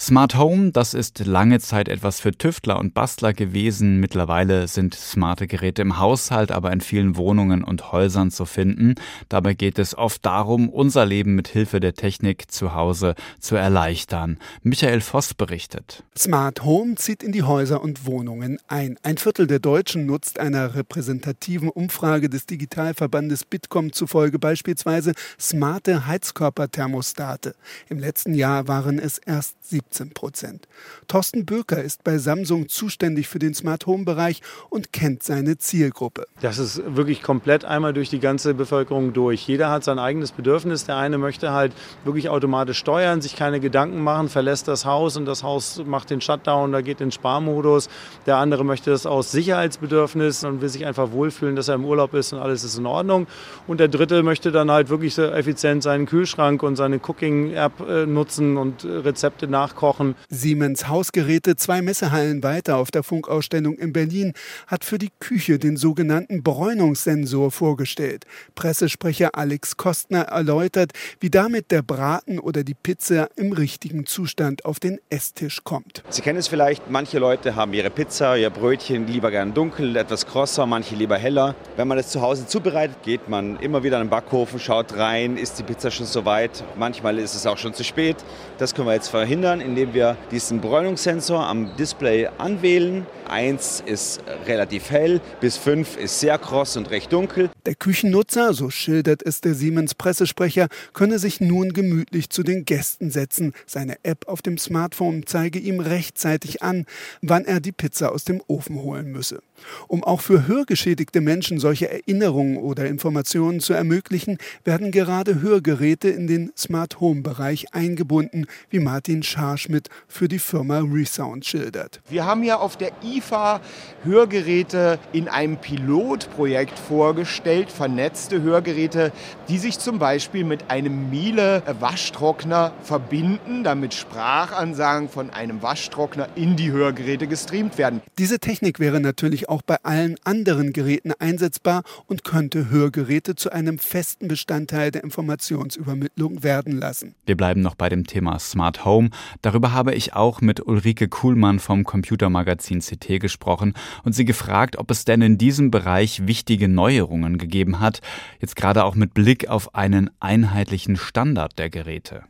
Smart 0.00 0.34
Home, 0.38 0.70
das 0.70 0.94
ist 0.94 1.26
lange 1.26 1.60
Zeit 1.60 1.86
etwas 1.86 2.20
für 2.20 2.32
Tüftler 2.32 2.78
und 2.78 2.94
Bastler 2.94 3.34
gewesen. 3.34 4.00
Mittlerweile 4.00 4.66
sind 4.66 4.94
smarte 4.94 5.46
Geräte 5.46 5.82
im 5.82 5.98
Haushalt, 5.98 6.52
aber 6.52 6.72
in 6.72 6.80
vielen 6.80 7.18
Wohnungen 7.18 7.62
und 7.62 7.92
Häusern 7.92 8.30
zu 8.30 8.46
finden. 8.46 8.94
Dabei 9.28 9.52
geht 9.52 9.78
es 9.78 9.98
oft 9.98 10.24
darum, 10.24 10.70
unser 10.70 11.04
Leben 11.04 11.34
mit 11.34 11.48
Hilfe 11.48 11.80
der 11.80 11.92
Technik 11.92 12.50
zu 12.50 12.74
Hause 12.74 13.14
zu 13.40 13.56
erleichtern. 13.56 14.38
Michael 14.62 15.02
Voss 15.02 15.34
berichtet. 15.34 16.02
Smart 16.16 16.64
Home 16.64 16.94
zieht 16.94 17.22
in 17.22 17.32
die 17.32 17.42
Häuser 17.42 17.82
und 17.82 18.06
Wohnungen 18.06 18.58
ein. 18.68 18.96
Ein 19.02 19.18
Viertel 19.18 19.46
der 19.46 19.58
Deutschen 19.58 20.06
nutzt 20.06 20.40
einer 20.40 20.76
repräsentativen 20.76 21.68
Umfrage 21.68 22.30
des 22.30 22.46
Digitalverbandes 22.60 23.46
Bitkom 23.46 23.90
zufolge 23.90 24.38
beispielsweise 24.38 25.14
smarte 25.40 26.06
Heizkörperthermostate. 26.06 27.54
Im 27.88 27.98
letzten 27.98 28.34
Jahr 28.34 28.68
waren 28.68 28.98
es 28.98 29.16
erst 29.16 29.56
17 29.70 30.10
Prozent. 30.10 30.68
Thorsten 31.08 31.46
Böker 31.46 31.82
ist 31.82 32.04
bei 32.04 32.18
Samsung 32.18 32.68
zuständig 32.68 33.28
für 33.28 33.38
den 33.38 33.54
Smart 33.54 33.86
Home 33.86 34.04
Bereich 34.04 34.42
und 34.68 34.92
kennt 34.92 35.22
seine 35.22 35.56
Zielgruppe. 35.56 36.26
Das 36.42 36.58
ist 36.58 36.82
wirklich 36.84 37.22
komplett 37.22 37.64
einmal 37.64 37.94
durch 37.94 38.10
die 38.10 38.20
ganze 38.20 38.52
Bevölkerung 38.52 39.14
durch. 39.14 39.46
Jeder 39.48 39.70
hat 39.70 39.82
sein 39.82 39.98
eigenes 39.98 40.32
Bedürfnis. 40.32 40.84
Der 40.84 40.96
eine 40.96 41.16
möchte 41.16 41.52
halt 41.52 41.72
wirklich 42.04 42.28
automatisch 42.28 42.76
steuern, 42.76 43.22
sich 43.22 43.36
keine 43.36 43.60
Gedanken 43.60 44.02
machen, 44.02 44.28
verlässt 44.28 44.68
das 44.68 44.84
Haus 44.84 45.16
und 45.16 45.24
das 45.24 45.42
Haus 45.42 45.82
macht 45.86 46.10
den 46.10 46.20
Shutdown, 46.20 46.72
da 46.72 46.82
geht 46.82 47.00
in 47.00 47.10
Sparmodus. 47.10 47.88
Der 48.26 48.36
andere 48.36 48.66
möchte 48.66 48.90
das 48.90 49.06
aus 49.06 49.32
Sicherheitsbedürfnis 49.32 50.44
und 50.44 50.60
will 50.60 50.68
sich 50.68 50.84
einfach 50.84 51.12
wohlfühlen, 51.12 51.56
dass 51.56 51.68
er 51.68 51.76
im 51.76 51.86
Urlaub 51.86 52.12
ist 52.12 52.34
und 52.34 52.40
alles 52.40 52.49
ist 52.52 52.76
in 52.76 52.86
Ordnung. 52.86 53.26
Und 53.66 53.80
der 53.80 53.88
dritte 53.88 54.22
möchte 54.22 54.52
dann 54.52 54.70
halt 54.70 54.88
wirklich 54.88 55.14
so 55.14 55.22
effizient 55.22 55.82
seinen 55.82 56.06
Kühlschrank 56.06 56.62
und 56.62 56.76
seine 56.76 56.96
Cooking-App 56.98 57.80
äh, 57.80 58.06
nutzen 58.06 58.56
und 58.56 58.84
Rezepte 58.84 59.46
nachkochen. 59.46 60.14
Siemens 60.28 60.88
Hausgeräte, 60.88 61.56
zwei 61.56 61.82
Messehallen 61.82 62.42
weiter 62.42 62.76
auf 62.76 62.90
der 62.90 63.02
Funkausstellung 63.02 63.76
in 63.78 63.92
Berlin, 63.92 64.32
hat 64.66 64.84
für 64.84 64.98
die 64.98 65.10
Küche 65.20 65.58
den 65.58 65.76
sogenannten 65.76 66.42
Bräunungssensor 66.42 67.50
vorgestellt. 67.50 68.24
Pressesprecher 68.54 69.34
Alex 69.34 69.76
Kostner 69.76 70.22
erläutert, 70.22 70.92
wie 71.20 71.30
damit 71.30 71.70
der 71.70 71.82
Braten 71.82 72.38
oder 72.38 72.64
die 72.64 72.74
Pizza 72.74 73.28
im 73.36 73.52
richtigen 73.52 74.06
Zustand 74.06 74.64
auf 74.64 74.80
den 74.80 74.98
Esstisch 75.10 75.62
kommt. 75.64 76.02
Sie 76.10 76.22
kennen 76.22 76.38
es 76.38 76.48
vielleicht, 76.48 76.90
manche 76.90 77.18
Leute 77.18 77.56
haben 77.56 77.72
ihre 77.72 77.90
Pizza, 77.90 78.36
ihr 78.36 78.50
Brötchen 78.50 79.06
lieber 79.06 79.30
gern 79.30 79.54
dunkel, 79.54 79.96
etwas 79.96 80.26
krosser, 80.26 80.66
manche 80.66 80.94
lieber 80.94 81.16
heller. 81.16 81.54
Wenn 81.76 81.88
man 81.88 81.98
es 81.98 82.08
zu 82.08 82.20
Hause 82.20 82.39
zubereitet, 82.46 83.02
geht 83.02 83.28
man 83.28 83.58
immer 83.60 83.82
wieder 83.82 83.98
in 83.98 84.04
den 84.04 84.10
Backofen, 84.10 84.60
schaut 84.60 84.96
rein, 84.96 85.36
ist 85.36 85.58
die 85.58 85.62
Pizza 85.62 85.90
schon 85.90 86.06
soweit. 86.06 86.64
Manchmal 86.76 87.18
ist 87.18 87.34
es 87.34 87.46
auch 87.46 87.58
schon 87.58 87.74
zu 87.74 87.84
spät. 87.84 88.16
Das 88.58 88.74
können 88.74 88.88
wir 88.88 88.94
jetzt 88.94 89.08
verhindern, 89.08 89.60
indem 89.60 89.94
wir 89.94 90.16
diesen 90.30 90.60
Bräunungssensor 90.60 91.46
am 91.46 91.76
Display 91.76 92.28
anwählen. 92.38 93.06
Eins 93.28 93.82
ist 93.86 94.22
relativ 94.46 94.90
hell, 94.90 95.20
bis 95.40 95.56
fünf 95.56 95.96
ist 95.96 96.20
sehr 96.20 96.38
kross 96.38 96.76
und 96.76 96.90
recht 96.90 97.12
dunkel. 97.12 97.50
Der 97.66 97.74
Küchennutzer, 97.74 98.54
so 98.54 98.70
schildert 98.70 99.22
es 99.24 99.40
der 99.40 99.54
Siemens 99.54 99.94
Pressesprecher, 99.94 100.68
könne 100.92 101.18
sich 101.18 101.40
nun 101.40 101.72
gemütlich 101.72 102.30
zu 102.30 102.42
den 102.42 102.64
Gästen 102.64 103.10
setzen. 103.10 103.52
Seine 103.66 103.96
App 104.02 104.26
auf 104.28 104.42
dem 104.42 104.58
Smartphone 104.58 105.26
zeige 105.26 105.58
ihm 105.58 105.80
rechtzeitig 105.80 106.62
an, 106.62 106.86
wann 107.22 107.44
er 107.44 107.60
die 107.60 107.72
Pizza 107.72 108.12
aus 108.12 108.24
dem 108.24 108.42
Ofen 108.48 108.82
holen 108.82 109.12
müsse. 109.12 109.42
Um 109.86 110.02
auch 110.02 110.20
für 110.20 110.46
hörgeschädigte 110.46 111.20
Menschen 111.20 111.58
solche 111.58 111.90
Erinnerungen 111.90 112.19
oder 112.28 112.86
Informationen 112.86 113.60
zu 113.60 113.72
ermöglichen, 113.72 114.38
werden 114.64 114.90
gerade 114.90 115.40
Hörgeräte 115.40 116.08
in 116.08 116.26
den 116.26 116.52
Smart 116.56 117.00
Home 117.00 117.22
Bereich 117.22 117.72
eingebunden, 117.72 118.46
wie 118.68 118.78
Martin 118.78 119.22
Scharschmidt 119.22 119.88
für 120.06 120.28
die 120.28 120.38
Firma 120.38 120.80
Resound 120.80 121.44
schildert. 121.46 122.00
Wir 122.08 122.26
haben 122.26 122.42
ja 122.44 122.58
auf 122.58 122.76
der 122.76 122.92
IFA 123.02 123.60
Hörgeräte 124.04 124.98
in 125.12 125.28
einem 125.28 125.56
Pilotprojekt 125.56 126.78
vorgestellt, 126.78 127.70
vernetzte 127.70 128.42
Hörgeräte, 128.42 129.12
die 129.48 129.58
sich 129.58 129.78
zum 129.78 129.98
Beispiel 129.98 130.44
mit 130.44 130.70
einem 130.70 131.10
Miele 131.10 131.62
Waschtrockner 131.80 132.72
verbinden, 132.82 133.64
damit 133.64 133.94
Sprachansagen 133.94 135.08
von 135.08 135.30
einem 135.30 135.62
Waschtrockner 135.62 136.28
in 136.34 136.56
die 136.56 136.70
Hörgeräte 136.70 137.26
gestreamt 137.26 137.78
werden. 137.78 138.02
Diese 138.18 138.38
Technik 138.38 138.80
wäre 138.80 139.00
natürlich 139.00 139.48
auch 139.48 139.62
bei 139.62 139.76
allen 139.82 140.16
anderen 140.24 140.72
Geräten 140.72 141.12
einsetzbar 141.18 141.82
und 142.10 142.24
könnte 142.24 142.68
Hörgeräte 142.70 143.36
zu 143.36 143.52
einem 143.52 143.78
festen 143.78 144.26
Bestandteil 144.26 144.90
der 144.90 145.04
Informationsübermittlung 145.04 146.42
werden 146.42 146.76
lassen. 146.76 147.14
Wir 147.24 147.36
bleiben 147.36 147.60
noch 147.60 147.76
bei 147.76 147.88
dem 147.88 148.04
Thema 148.04 148.38
Smart 148.40 148.84
Home. 148.84 149.10
Darüber 149.42 149.72
habe 149.72 149.94
ich 149.94 150.12
auch 150.14 150.40
mit 150.40 150.66
Ulrike 150.66 151.06
Kuhlmann 151.06 151.60
vom 151.60 151.84
Computermagazin 151.84 152.80
CT 152.80 153.20
gesprochen 153.20 153.74
und 154.02 154.12
sie 154.12 154.24
gefragt, 154.24 154.76
ob 154.76 154.90
es 154.90 155.04
denn 155.04 155.22
in 155.22 155.38
diesem 155.38 155.70
Bereich 155.70 156.26
wichtige 156.26 156.66
Neuerungen 156.66 157.38
gegeben 157.38 157.78
hat, 157.78 158.00
jetzt 158.40 158.56
gerade 158.56 158.84
auch 158.84 158.96
mit 158.96 159.14
Blick 159.14 159.48
auf 159.48 159.76
einen 159.76 160.10
einheitlichen 160.18 160.96
Standard 160.96 161.60
der 161.60 161.70
Geräte. 161.70 162.24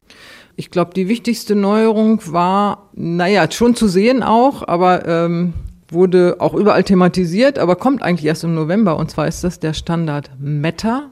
Ich 0.56 0.70
glaube, 0.70 0.92
die 0.92 1.08
wichtigste 1.08 1.54
Neuerung 1.54 2.20
war, 2.26 2.90
naja, 2.92 3.50
schon 3.50 3.74
zu 3.74 3.88
sehen 3.88 4.22
auch, 4.22 4.68
aber 4.68 5.08
ähm, 5.08 5.54
wurde 5.92 6.36
auch 6.38 6.54
überall 6.54 6.84
thematisiert, 6.84 7.58
aber 7.58 7.76
kommt 7.76 8.02
eigentlich 8.02 8.26
erst 8.26 8.44
im 8.44 8.54
November. 8.54 8.96
Und 8.96 9.10
zwar 9.10 9.26
ist 9.26 9.44
das 9.44 9.60
der 9.60 9.74
Standard 9.74 10.30
Meta, 10.38 11.10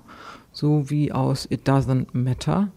so 0.53 0.91
wie 0.91 1.13
aus 1.13 1.47
It 1.51 1.69
Doesn't 1.69 2.07
Matter. 2.13 2.69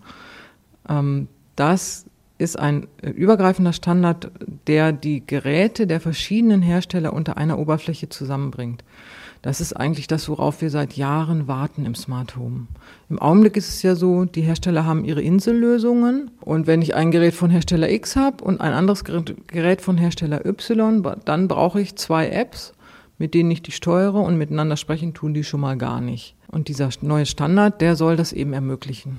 Ähm, 0.89 1.27
das 1.55 2.05
ist 2.37 2.57
ein 2.57 2.87
übergreifender 3.03 3.71
Standard, 3.71 4.31
der 4.65 4.91
die 4.91 5.25
Geräte 5.25 5.85
der 5.85 6.01
verschiedenen 6.01 6.63
Hersteller 6.63 7.13
unter 7.13 7.37
einer 7.37 7.59
Oberfläche 7.59 8.09
zusammenbringt. 8.09 8.83
Das 9.41 9.59
ist 9.59 9.73
eigentlich 9.73 10.05
das, 10.05 10.29
worauf 10.29 10.61
wir 10.61 10.69
seit 10.69 10.93
Jahren 10.93 11.47
warten 11.47 11.85
im 11.85 11.95
Smart 11.95 12.35
Home. 12.35 12.67
Im 13.09 13.17
Augenblick 13.17 13.57
ist 13.57 13.69
es 13.69 13.81
ja 13.81 13.95
so, 13.95 14.25
die 14.25 14.41
Hersteller 14.43 14.85
haben 14.85 15.03
ihre 15.03 15.23
Insellösungen 15.23 16.29
und 16.41 16.67
wenn 16.67 16.83
ich 16.83 16.93
ein 16.93 17.09
Gerät 17.09 17.33
von 17.33 17.49
Hersteller 17.49 17.89
X 17.89 18.15
habe 18.15 18.43
und 18.43 18.61
ein 18.61 18.73
anderes 18.73 19.03
Gerät 19.03 19.81
von 19.81 19.97
Hersteller 19.97 20.45
Y, 20.45 21.03
dann 21.25 21.47
brauche 21.47 21.81
ich 21.81 21.95
zwei 21.95 22.29
Apps, 22.29 22.73
mit 23.17 23.33
denen 23.33 23.49
ich 23.49 23.63
die 23.63 23.71
steuere 23.71 24.21
und 24.21 24.37
miteinander 24.37 24.77
sprechen 24.77 25.15
tun 25.15 25.33
die 25.33 25.43
schon 25.43 25.61
mal 25.61 25.77
gar 25.77 26.01
nicht. 26.01 26.35
Und 26.47 26.67
dieser 26.67 26.89
neue 27.01 27.25
Standard, 27.25 27.81
der 27.81 27.95
soll 27.95 28.17
das 28.17 28.33
eben 28.33 28.53
ermöglichen. 28.53 29.17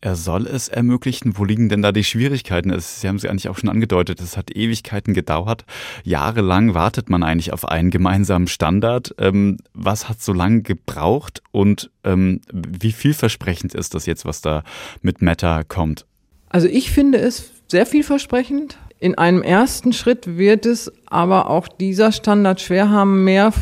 Er 0.00 0.16
soll 0.16 0.46
es 0.46 0.68
ermöglichen. 0.68 1.36
Wo 1.36 1.44
liegen 1.44 1.68
denn 1.68 1.82
da 1.82 1.92
die 1.92 2.04
Schwierigkeiten? 2.04 2.72
Sie 2.78 3.06
haben 3.06 3.18
sie 3.18 3.28
eigentlich 3.28 3.48
auch 3.48 3.58
schon 3.58 3.68
angedeutet. 3.68 4.20
Es 4.20 4.36
hat 4.36 4.50
Ewigkeiten 4.50 5.14
gedauert. 5.14 5.64
Jahrelang 6.04 6.74
wartet 6.74 7.10
man 7.10 7.22
eigentlich 7.22 7.52
auf 7.52 7.68
einen 7.68 7.90
gemeinsamen 7.90 8.46
Standard. 8.46 9.14
Ähm, 9.18 9.58
was 9.74 10.08
hat 10.08 10.22
so 10.22 10.32
lange 10.32 10.62
gebraucht 10.62 11.42
und 11.52 11.90
ähm, 12.04 12.40
wie 12.52 12.92
vielversprechend 12.92 13.74
ist 13.74 13.94
das 13.94 14.06
jetzt, 14.06 14.24
was 14.24 14.40
da 14.40 14.62
mit 15.02 15.20
Meta 15.20 15.64
kommt? 15.64 16.06
Also 16.48 16.66
ich 16.66 16.90
finde 16.90 17.18
es 17.18 17.52
sehr 17.68 17.86
vielversprechend. 17.86 18.78
In 18.98 19.16
einem 19.16 19.42
ersten 19.42 19.92
Schritt 19.92 20.38
wird 20.38 20.66
es 20.66 20.92
aber 21.06 21.48
auch 21.48 21.68
dieser 21.68 22.12
Standard 22.12 22.60
schwer 22.60 22.90
haben, 22.90 23.24
mehr, 23.24 23.52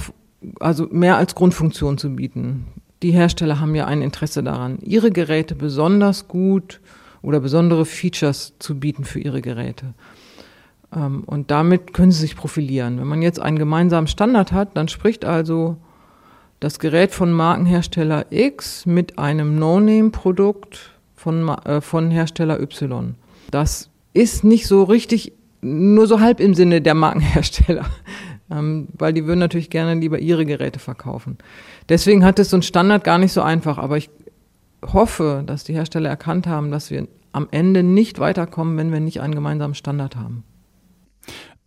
also 0.60 0.86
mehr 0.90 1.16
als 1.16 1.34
Grundfunktion 1.34 1.98
zu 1.98 2.10
bieten 2.10 2.66
die 3.02 3.12
Hersteller 3.12 3.60
haben 3.60 3.74
ja 3.74 3.86
ein 3.86 4.02
Interesse 4.02 4.42
daran, 4.42 4.78
ihre 4.80 5.10
Geräte 5.10 5.54
besonders 5.54 6.28
gut 6.28 6.80
oder 7.22 7.40
besondere 7.40 7.84
Features 7.84 8.54
zu 8.58 8.78
bieten 8.78 9.04
für 9.04 9.20
ihre 9.20 9.40
Geräte. 9.40 9.94
Ähm, 10.94 11.24
und 11.24 11.50
damit 11.50 11.92
können 11.92 12.12
sie 12.12 12.20
sich 12.20 12.36
profilieren. 12.36 12.98
Wenn 12.98 13.06
man 13.06 13.22
jetzt 13.22 13.40
einen 13.40 13.58
gemeinsamen 13.58 14.08
Standard 14.08 14.52
hat, 14.52 14.76
dann 14.76 14.88
spricht 14.88 15.24
also 15.24 15.76
das 16.60 16.78
Gerät 16.78 17.12
von 17.12 17.32
Markenhersteller 17.32 18.26
X 18.30 18.84
mit 18.86 19.18
einem 19.18 19.58
No-Name-Produkt 19.58 20.92
von, 21.14 21.48
äh, 21.48 21.80
von 21.80 22.10
Hersteller 22.10 22.60
Y. 22.60 23.14
Das 23.50 23.90
ist 24.12 24.44
nicht 24.44 24.66
so 24.66 24.82
richtig, 24.84 25.32
nur 25.60 26.06
so 26.06 26.20
halb 26.20 26.40
im 26.40 26.54
Sinne 26.54 26.80
der 26.80 26.94
Markenhersteller, 26.94 27.84
ähm, 28.50 28.88
weil 28.96 29.12
die 29.12 29.26
würden 29.26 29.38
natürlich 29.38 29.70
gerne 29.70 29.98
lieber 30.00 30.18
ihre 30.18 30.46
Geräte 30.46 30.78
verkaufen. 30.78 31.38
Deswegen 31.88 32.24
hat 32.24 32.38
es 32.38 32.50
so 32.50 32.56
ein 32.56 32.62
Standard 32.62 33.04
gar 33.04 33.18
nicht 33.18 33.32
so 33.32 33.42
einfach, 33.42 33.78
aber 33.78 33.96
ich 33.96 34.10
hoffe, 34.82 35.42
dass 35.46 35.64
die 35.64 35.74
Hersteller 35.74 36.08
erkannt 36.08 36.46
haben, 36.46 36.70
dass 36.70 36.90
wir 36.90 37.08
am 37.32 37.48
Ende 37.50 37.82
nicht 37.82 38.18
weiterkommen, 38.18 38.76
wenn 38.76 38.92
wir 38.92 39.00
nicht 39.00 39.20
einen 39.20 39.34
gemeinsamen 39.34 39.74
Standard 39.74 40.16
haben. 40.16 40.44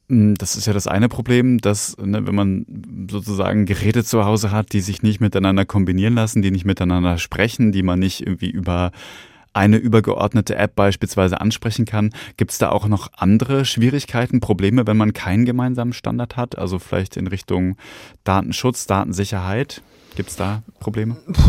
Hm, 0.09 0.35
das 0.35 0.55
ist 0.55 0.67
ja 0.67 0.73
das 0.73 0.87
eine 0.87 1.07
Problem, 1.07 1.59
dass, 1.59 1.95
ne, 1.97 2.25
wenn 2.27 2.35
man 2.35 2.65
sozusagen 3.09 3.65
Geräte 3.65 4.03
zu 4.03 4.25
Hause 4.25 4.51
hat, 4.51 4.73
die 4.73 4.81
sich 4.81 5.03
nicht 5.03 5.21
miteinander 5.21 5.65
kombinieren 5.65 6.15
lassen, 6.15 6.41
die 6.41 6.51
nicht 6.51 6.65
miteinander 6.65 7.17
sprechen, 7.17 7.71
die 7.71 7.83
man 7.83 7.99
nicht 7.99 8.21
irgendwie 8.21 8.49
über 8.49 8.91
eine 9.53 9.77
übergeordnete 9.77 10.55
App 10.55 10.75
beispielsweise 10.75 11.41
ansprechen 11.41 11.85
kann. 11.85 12.11
Gibt 12.37 12.51
es 12.51 12.57
da 12.57 12.69
auch 12.69 12.87
noch 12.87 13.09
andere 13.17 13.65
Schwierigkeiten, 13.65 14.39
Probleme, 14.39 14.87
wenn 14.87 14.97
man 14.97 15.13
keinen 15.13 15.45
gemeinsamen 15.45 15.93
Standard 15.93 16.37
hat? 16.37 16.57
Also 16.57 16.79
vielleicht 16.79 17.17
in 17.17 17.27
Richtung 17.27 17.75
Datenschutz, 18.23 18.87
Datensicherheit? 18.87 19.81
Gibt 20.15 20.29
es 20.29 20.35
da 20.35 20.61
Probleme? 20.79 21.15
Puh, 21.31 21.41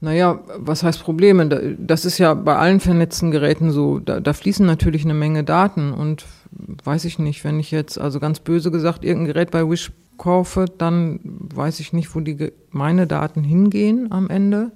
naja, 0.00 0.40
was 0.56 0.82
heißt 0.82 1.02
Probleme? 1.02 1.76
Das 1.78 2.04
ist 2.04 2.18
ja 2.18 2.34
bei 2.34 2.56
allen 2.56 2.80
vernetzten 2.80 3.30
Geräten 3.30 3.70
so. 3.70 4.00
Da, 4.00 4.18
da, 4.20 4.32
fließen 4.32 4.66
natürlich 4.66 5.04
eine 5.04 5.14
Menge 5.14 5.44
Daten 5.44 5.92
und 5.92 6.26
weiß 6.84 7.04
ich 7.04 7.18
nicht, 7.18 7.44
wenn 7.44 7.60
ich 7.60 7.70
jetzt, 7.70 7.98
also 7.98 8.18
ganz 8.18 8.40
böse 8.40 8.70
gesagt, 8.72 9.04
irgendein 9.04 9.34
Gerät 9.34 9.50
bei 9.52 9.68
Wish 9.68 9.92
kaufe, 10.16 10.64
dann 10.78 11.20
weiß 11.22 11.78
ich 11.78 11.92
nicht, 11.92 12.14
wo 12.14 12.20
die 12.20 12.52
meine 12.70 13.06
Daten 13.06 13.44
hingehen 13.44 14.10
am 14.10 14.28
Ende. 14.28 14.72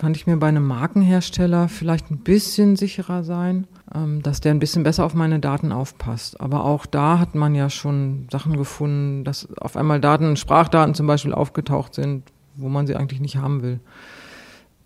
Kann 0.00 0.14
ich 0.14 0.26
mir 0.26 0.38
bei 0.38 0.48
einem 0.48 0.66
Markenhersteller 0.66 1.68
vielleicht 1.68 2.10
ein 2.10 2.20
bisschen 2.20 2.74
sicherer 2.74 3.22
sein, 3.22 3.66
ähm, 3.94 4.22
dass 4.22 4.40
der 4.40 4.54
ein 4.54 4.58
bisschen 4.58 4.82
besser 4.82 5.04
auf 5.04 5.12
meine 5.12 5.40
Daten 5.40 5.72
aufpasst. 5.72 6.40
Aber 6.40 6.64
auch 6.64 6.86
da 6.86 7.18
hat 7.18 7.34
man 7.34 7.54
ja 7.54 7.68
schon 7.68 8.26
Sachen 8.32 8.56
gefunden, 8.56 9.24
dass 9.24 9.46
auf 9.58 9.76
einmal 9.76 10.00
Daten, 10.00 10.36
Sprachdaten 10.36 10.94
zum 10.94 11.06
Beispiel 11.06 11.34
aufgetaucht 11.34 11.94
sind, 11.94 12.22
wo 12.56 12.70
man 12.70 12.86
sie 12.86 12.96
eigentlich 12.96 13.20
nicht 13.20 13.36
haben 13.36 13.60
will. 13.60 13.78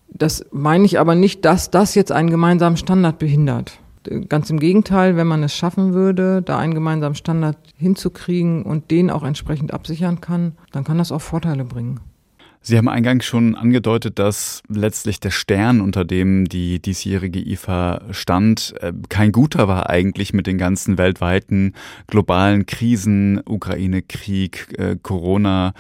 Das 0.09 0.47
meine 0.51 0.85
ich 0.85 0.99
aber 0.99 1.15
nicht, 1.15 1.45
dass 1.45 1.71
das 1.71 1.95
jetzt 1.95 2.11
einen 2.11 2.31
gemeinsamen 2.31 2.77
Standard 2.77 3.21
behindert. 3.21 3.79
Ganz 4.29 4.51
im 4.51 4.59
Gegenteil, 4.59 5.17
wenn 5.17 5.29
man 5.29 5.45
es 5.45 5.55
schaffen 5.55 5.95
würde, 5.95 6.43
da 6.43 6.59
einen 6.59 6.75
gemeinsamen 6.75 7.15
Standard 7.15 7.57
hinzukriegen 7.77 8.65
und 8.65 8.91
den 8.91 9.13
auch 9.13 9.23
entsprechend 9.23 9.73
absichern 9.73 10.21
kann, 10.21 10.57
dann 10.73 10.83
kann 10.83 10.99
das 10.99 11.13
auch 11.13 11.23
Vorteile 11.23 11.65
bringen. 11.65 12.01
Sie 12.67 12.79
haben 12.79 12.89
eingangs 12.89 13.27
schon 13.27 13.57
angedeutet, 13.57 14.19
dass 14.19 14.63
letztlich 14.69 15.21
der 15.21 15.31
Stern, 15.31 15.83
unter 15.83 16.07
dem 16.07 16.47
die 16.47 16.81
diesjährige 16.81 17.39
IFA 17.39 18.01
stand, 18.13 18.73
äh, 18.81 18.95
kein 19.11 19.33
guter 19.33 19.69
war 19.69 19.91
eigentlich 19.91 20.33
mit 20.33 20.47
den 20.47 20.57
ganzen 20.57 20.97
weltweiten 20.97 21.75
globalen 22.07 22.65
Krisen, 22.65 23.43
Ukraine-Krieg, 23.45 24.79
äh, 24.79 24.97
Corona, 25.03 25.75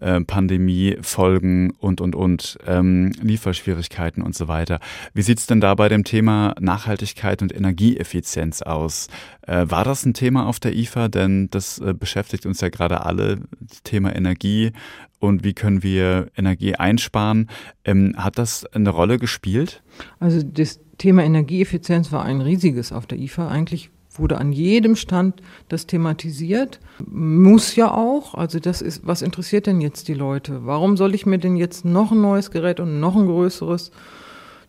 äh, 0.00 0.22
Pandemie-Folgen 0.22 1.72
und, 1.72 2.00
und, 2.00 2.14
und, 2.14 2.56
ähm, 2.66 3.12
Lieferschwierigkeiten 3.20 4.22
und 4.22 4.34
so 4.34 4.48
weiter. 4.48 4.80
Wie 5.12 5.20
sieht's 5.20 5.46
denn 5.46 5.60
da 5.60 5.74
bei 5.74 5.90
dem 5.90 6.04
Thema 6.04 6.54
Nachhaltigkeit 6.58 7.42
und 7.42 7.54
Energieeffizienz 7.54 8.62
aus? 8.62 9.08
War 9.46 9.82
das 9.82 10.06
ein 10.06 10.14
Thema 10.14 10.46
auf 10.46 10.60
der 10.60 10.76
IFA? 10.76 11.08
Denn 11.08 11.50
das 11.50 11.82
beschäftigt 11.98 12.46
uns 12.46 12.60
ja 12.60 12.68
gerade 12.68 13.04
alle, 13.04 13.40
Thema 13.82 14.14
Energie, 14.14 14.72
und 15.20 15.44
wie 15.44 15.52
können 15.52 15.82
wir 15.82 16.28
Energie 16.36 16.74
einsparen. 16.74 17.48
Ähm, 17.84 18.14
hat 18.16 18.38
das 18.38 18.64
eine 18.66 18.90
Rolle 18.90 19.18
gespielt? 19.18 19.82
Also 20.18 20.42
das 20.42 20.80
Thema 20.98 21.22
Energieeffizienz 21.22 22.10
war 22.10 22.24
ein 22.24 22.40
riesiges 22.40 22.90
auf 22.90 23.06
der 23.06 23.18
IFA. 23.18 23.48
Eigentlich 23.48 23.90
wurde 24.12 24.38
an 24.38 24.52
jedem 24.52 24.96
Stand 24.96 25.40
das 25.68 25.86
thematisiert. 25.86 26.80
Muss 27.06 27.76
ja 27.76 27.92
auch. 27.92 28.34
Also 28.34 28.58
das 28.58 28.82
ist, 28.82 29.06
was 29.06 29.22
interessiert 29.22 29.66
denn 29.66 29.80
jetzt 29.80 30.08
die 30.08 30.14
Leute? 30.14 30.66
Warum 30.66 30.96
soll 30.96 31.14
ich 31.14 31.26
mir 31.26 31.38
denn 31.38 31.56
jetzt 31.56 31.84
noch 31.84 32.10
ein 32.10 32.20
neues 32.20 32.50
Gerät 32.50 32.80
und 32.80 32.98
noch 32.98 33.14
ein 33.14 33.26
größeres 33.26 33.92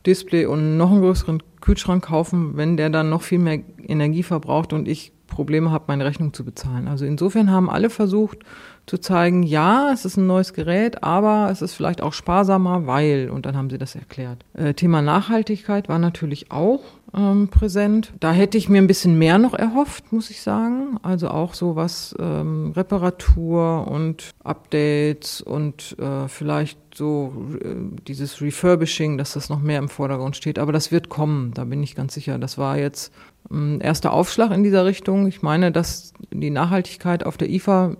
Display 0.06 0.46
und 0.46 0.78
noch 0.78 0.92
einen 0.92 1.02
größeren 1.02 1.42
Kühlschrank 1.62 2.06
kaufen, 2.06 2.58
wenn 2.58 2.78
der 2.78 2.90
dann 2.90 3.10
noch 3.10 3.22
viel 3.22 3.40
mehr 3.40 3.60
Energie 3.88 4.24
verbraucht 4.24 4.74
und 4.74 4.88
ich 4.88 5.12
Probleme 5.28 5.72
habe, 5.72 5.86
meine 5.88 6.06
Rechnung 6.06 6.34
zu 6.34 6.44
bezahlen. 6.44 6.88
Also 6.88 7.06
insofern 7.06 7.50
haben 7.50 7.70
alle 7.70 7.90
versucht, 7.90 8.40
zu 8.86 8.98
zeigen, 8.98 9.44
ja, 9.44 9.92
es 9.94 10.06
ist 10.06 10.18
ein 10.18 10.28
neues 10.28 10.54
Gerät, 10.54 11.04
aber 11.04 11.50
es 11.52 11.62
ist 11.62 11.74
vielleicht 11.74 12.02
auch 12.02 12.14
sparsamer, 12.14 12.88
weil, 12.88 13.30
und 13.30 13.46
dann 13.46 13.56
haben 13.56 13.70
sie 13.70 13.78
das 13.78 13.96
erklärt. 13.96 14.44
Äh, 14.54 14.74
Thema 14.74 15.02
Nachhaltigkeit 15.02 15.88
war 15.88 16.00
natürlich 16.00 16.52
auch 16.52 16.82
ähm, 17.14 17.50
präsent. 17.50 18.14
Da 18.20 18.32
hätte 18.32 18.58
ich 18.58 18.70
mir 18.70 18.80
ein 18.80 18.88
bisschen 18.88 19.18
mehr 19.18 19.38
noch 19.38 19.54
erhofft, 19.54 20.12
muss 20.12 20.30
ich 20.30 20.42
sagen. 20.42 20.98
Also 21.04 21.30
auch 21.30 21.54
so 21.54 21.76
was 21.76 22.16
ähm, 22.20 22.72
Reparatur 22.76 23.88
und 23.88 24.32
Updates 24.44 25.42
und 25.42 25.98
äh, 26.00 26.28
vielleicht 26.28 26.80
so 26.96 27.34
äh, 27.62 27.76
dieses 28.08 28.42
Refurbishing, 28.42 29.18
dass 29.18 29.34
das 29.34 29.50
noch 29.50 29.62
mehr 29.62 29.80
im 29.80 29.90
Vordergrund 29.90 30.36
steht. 30.36 30.60
Aber 30.60 30.72
das 30.72 30.92
wird 30.92 31.10
kommen, 31.10 31.54
da 31.54 31.66
bin 31.66 31.84
ich 31.84 31.96
ganz 31.96 32.14
sicher. 32.14 32.38
Das 32.38 32.58
war 32.58 32.78
jetzt 32.78 33.14
ein 33.50 33.76
ähm, 33.76 33.82
erster 33.82 34.14
Aufschlag 34.14 34.52
in 34.52 34.64
dieser 34.64 34.86
Richtung. 34.86 35.28
Ich 35.28 35.42
meine, 35.42 35.72
dass 35.72 36.14
die 36.32 36.50
Nachhaltigkeit 36.50 37.26
auf 37.26 37.38
der 37.38 37.50
IFA 37.50 37.96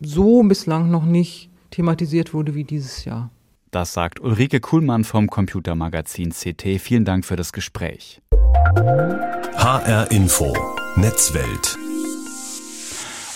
so 0.00 0.42
bislang 0.42 0.90
noch 0.90 1.04
nicht 1.04 1.50
thematisiert 1.70 2.34
wurde 2.34 2.54
wie 2.54 2.64
dieses 2.64 3.04
Jahr. 3.04 3.30
Das 3.70 3.92
sagt 3.92 4.20
Ulrike 4.20 4.60
Kuhlmann 4.60 5.04
vom 5.04 5.28
Computermagazin 5.28 6.30
CT. 6.30 6.80
Vielen 6.80 7.04
Dank 7.04 7.24
für 7.24 7.36
das 7.36 7.52
Gespräch. 7.52 8.22
HR 9.56 10.10
Info 10.10 10.54
Netzwelt 10.96 11.76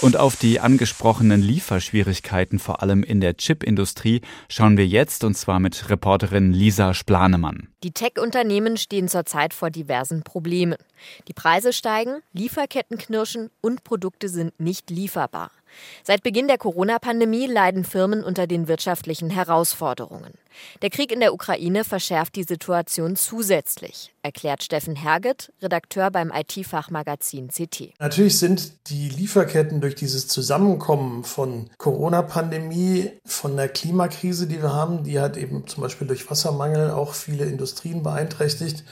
und 0.03 0.17
auf 0.17 0.37
die 0.37 0.61
angesprochenen 0.61 1.43
Lieferschwierigkeiten, 1.43 2.59
vor 2.59 2.83
allem 2.83 3.03
in 3.03 3.21
der 3.21 3.37
Chipindustrie, 3.37 4.23
schauen 4.49 4.77
wir 4.77 4.87
jetzt 4.87 5.25
und 5.25 5.35
zwar 5.35 5.61
mit 5.61 5.91
Reporterin 5.91 6.53
Lisa 6.53 6.95
Splanemann. 6.95 7.69
Die 7.83 7.91
Tech-Unternehmen 7.91 8.77
stehen 8.77 9.09
zurzeit 9.09 9.53
vor 9.53 9.71
diversen 9.71 10.23
Problemen. 10.23 10.79
Die 11.29 11.35
Preise 11.35 11.73
steigen, 11.73 12.23
Lieferketten 12.33 12.97
knirschen 12.97 13.51
und 13.61 13.85
Produkte 13.85 14.29
sind 14.29 14.59
nicht 14.59 14.91
lieferbar. 14.91 15.51
Seit 16.03 16.23
Beginn 16.23 16.49
der 16.49 16.59
Corona-Pandemie 16.59 17.47
leiden 17.47 17.85
Firmen 17.85 18.25
unter 18.25 18.47
den 18.47 18.69
wirtschaftlichen 18.69 19.31
Herausforderungen. 19.31 20.35
Der 20.83 20.91
Krieg 20.91 21.13
in 21.13 21.21
der 21.21 21.33
Ukraine 21.33 21.85
verschärft 21.85 22.37
die 22.37 22.43
Situation 22.43 23.17
zusätzlich, 23.17 24.13
erklärt 24.23 24.63
Steffen 24.63 24.97
Herget, 24.97 25.53
Redakteur 25.63 26.11
beim 26.11 26.33
IT-Fachmagazin 26.35 27.49
CT. 27.49 27.95
Natürlich 27.99 28.39
sind 28.39 28.89
die 28.89 29.09
Lieferketten 29.09 29.81
durch 29.81 29.95
dieses 29.95 30.29
Zusammenkommen 30.29 31.25
von 31.25 31.71
Corona-Pandemie, 31.79 33.11
von 33.25 33.57
der 33.57 33.69
Klimakrise, 33.69 34.47
die 34.47 34.63
wir 34.63 34.73
haben, 34.73 35.05
die 35.05 35.21
hat 35.21 35.37
eben 35.37 35.67
zum 35.67 35.83
Beispiel 35.83 36.07
durch 36.07 36.31
Wassermangel 36.31 36.91
auch 36.91 37.15
viele 37.15 37.45
Industrien 37.45 38.03
beeinträchtigt, 38.03 38.85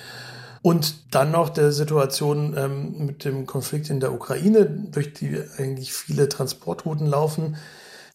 und 0.63 1.15
dann 1.15 1.31
noch 1.31 1.49
der 1.49 1.73
Situation 1.73 2.55
ähm, 2.57 3.07
mit 3.07 3.25
dem 3.25 3.47
Konflikt 3.47 3.91
in 3.91 4.01
der 4.01 4.13
Ukraine, 4.13 4.67
durch 4.67 5.13
die 5.13 5.41
eigentlich 5.57 5.93
viele 5.93 6.29
Transportrouten 6.29 7.07
laufen. 7.07 7.57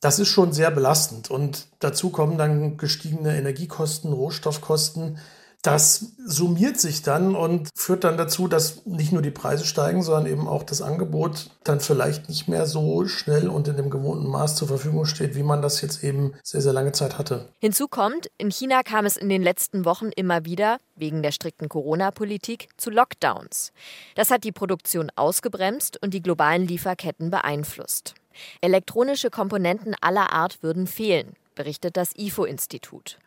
Das 0.02 0.20
ist 0.20 0.28
schon 0.28 0.52
sehr 0.52 0.70
belastend. 0.70 1.32
Und 1.32 1.68
dazu 1.80 2.10
kommen 2.10 2.38
dann 2.38 2.78
gestiegene 2.78 3.38
Energiekosten, 3.38 4.12
Rohstoffkosten. 4.12 5.18
Das 5.64 6.12
summiert 6.26 6.78
sich 6.78 7.04
dann 7.04 7.36
und 7.36 7.70
führt 7.74 8.04
dann 8.04 8.18
dazu, 8.18 8.50
dass 8.50 8.86
nicht 8.86 9.14
nur 9.14 9.22
die 9.22 9.32
Preise 9.32 9.66
steigen, 9.66 10.04
sondern 10.04 10.26
eben 10.26 10.46
auch 10.46 10.64
das 10.64 10.82
Angebot 10.82 11.52
dann 11.64 11.80
vielleicht 11.80 12.28
nicht 12.28 12.50
mehr 12.50 12.66
so 12.66 13.08
schnell 13.08 13.48
und 13.48 13.70
in 13.70 13.78
dem 13.78 13.90
gewohnten 13.90 14.28
Maß 14.28 14.58
zur 14.58 14.68
Verfügung 14.68 15.06
steht, 15.06 15.36
wie 15.36 15.44
man 15.44 15.62
das 15.62 15.80
jetzt 15.80 16.04
eben 16.04 16.34
sehr, 16.44 16.62
sehr 16.62 16.74
lange 16.74 16.92
Zeit 16.92 17.18
hatte. 17.18 17.48
Hinzu 17.60 17.88
kommt, 17.88 18.30
in 18.38 18.52
China 18.52 18.84
kam 18.84 19.06
es 19.06 19.16
in 19.16 19.30
den 19.30 19.42
letzten 19.42 19.86
Wochen 19.86 20.10
immer 20.10 20.44
wieder, 20.44 20.80
wegen 20.98 21.24
der 21.24 21.32
strikten 21.32 21.70
Corona-Politik, 21.70 22.68
zu 22.76 22.90
Lockdowns. 22.90 23.72
Das 24.16 24.32
hat 24.32 24.44
die 24.44 24.52
Produktion 24.52 25.14
ausgebremst 25.16 25.98
und 26.04 26.14
die 26.14 26.22
globalen 26.22 26.68
Lieferketten 26.68 27.30
beeinflusst. 27.30 28.16
Elektronische 28.60 29.30
Komponenten 29.30 29.96
aller 30.02 30.34
Art 30.34 30.62
würden 30.62 30.88
fehlen, 30.88 31.38
berichtet 31.56 31.96
das 31.96 32.12
IFO-Institut. 32.18 33.18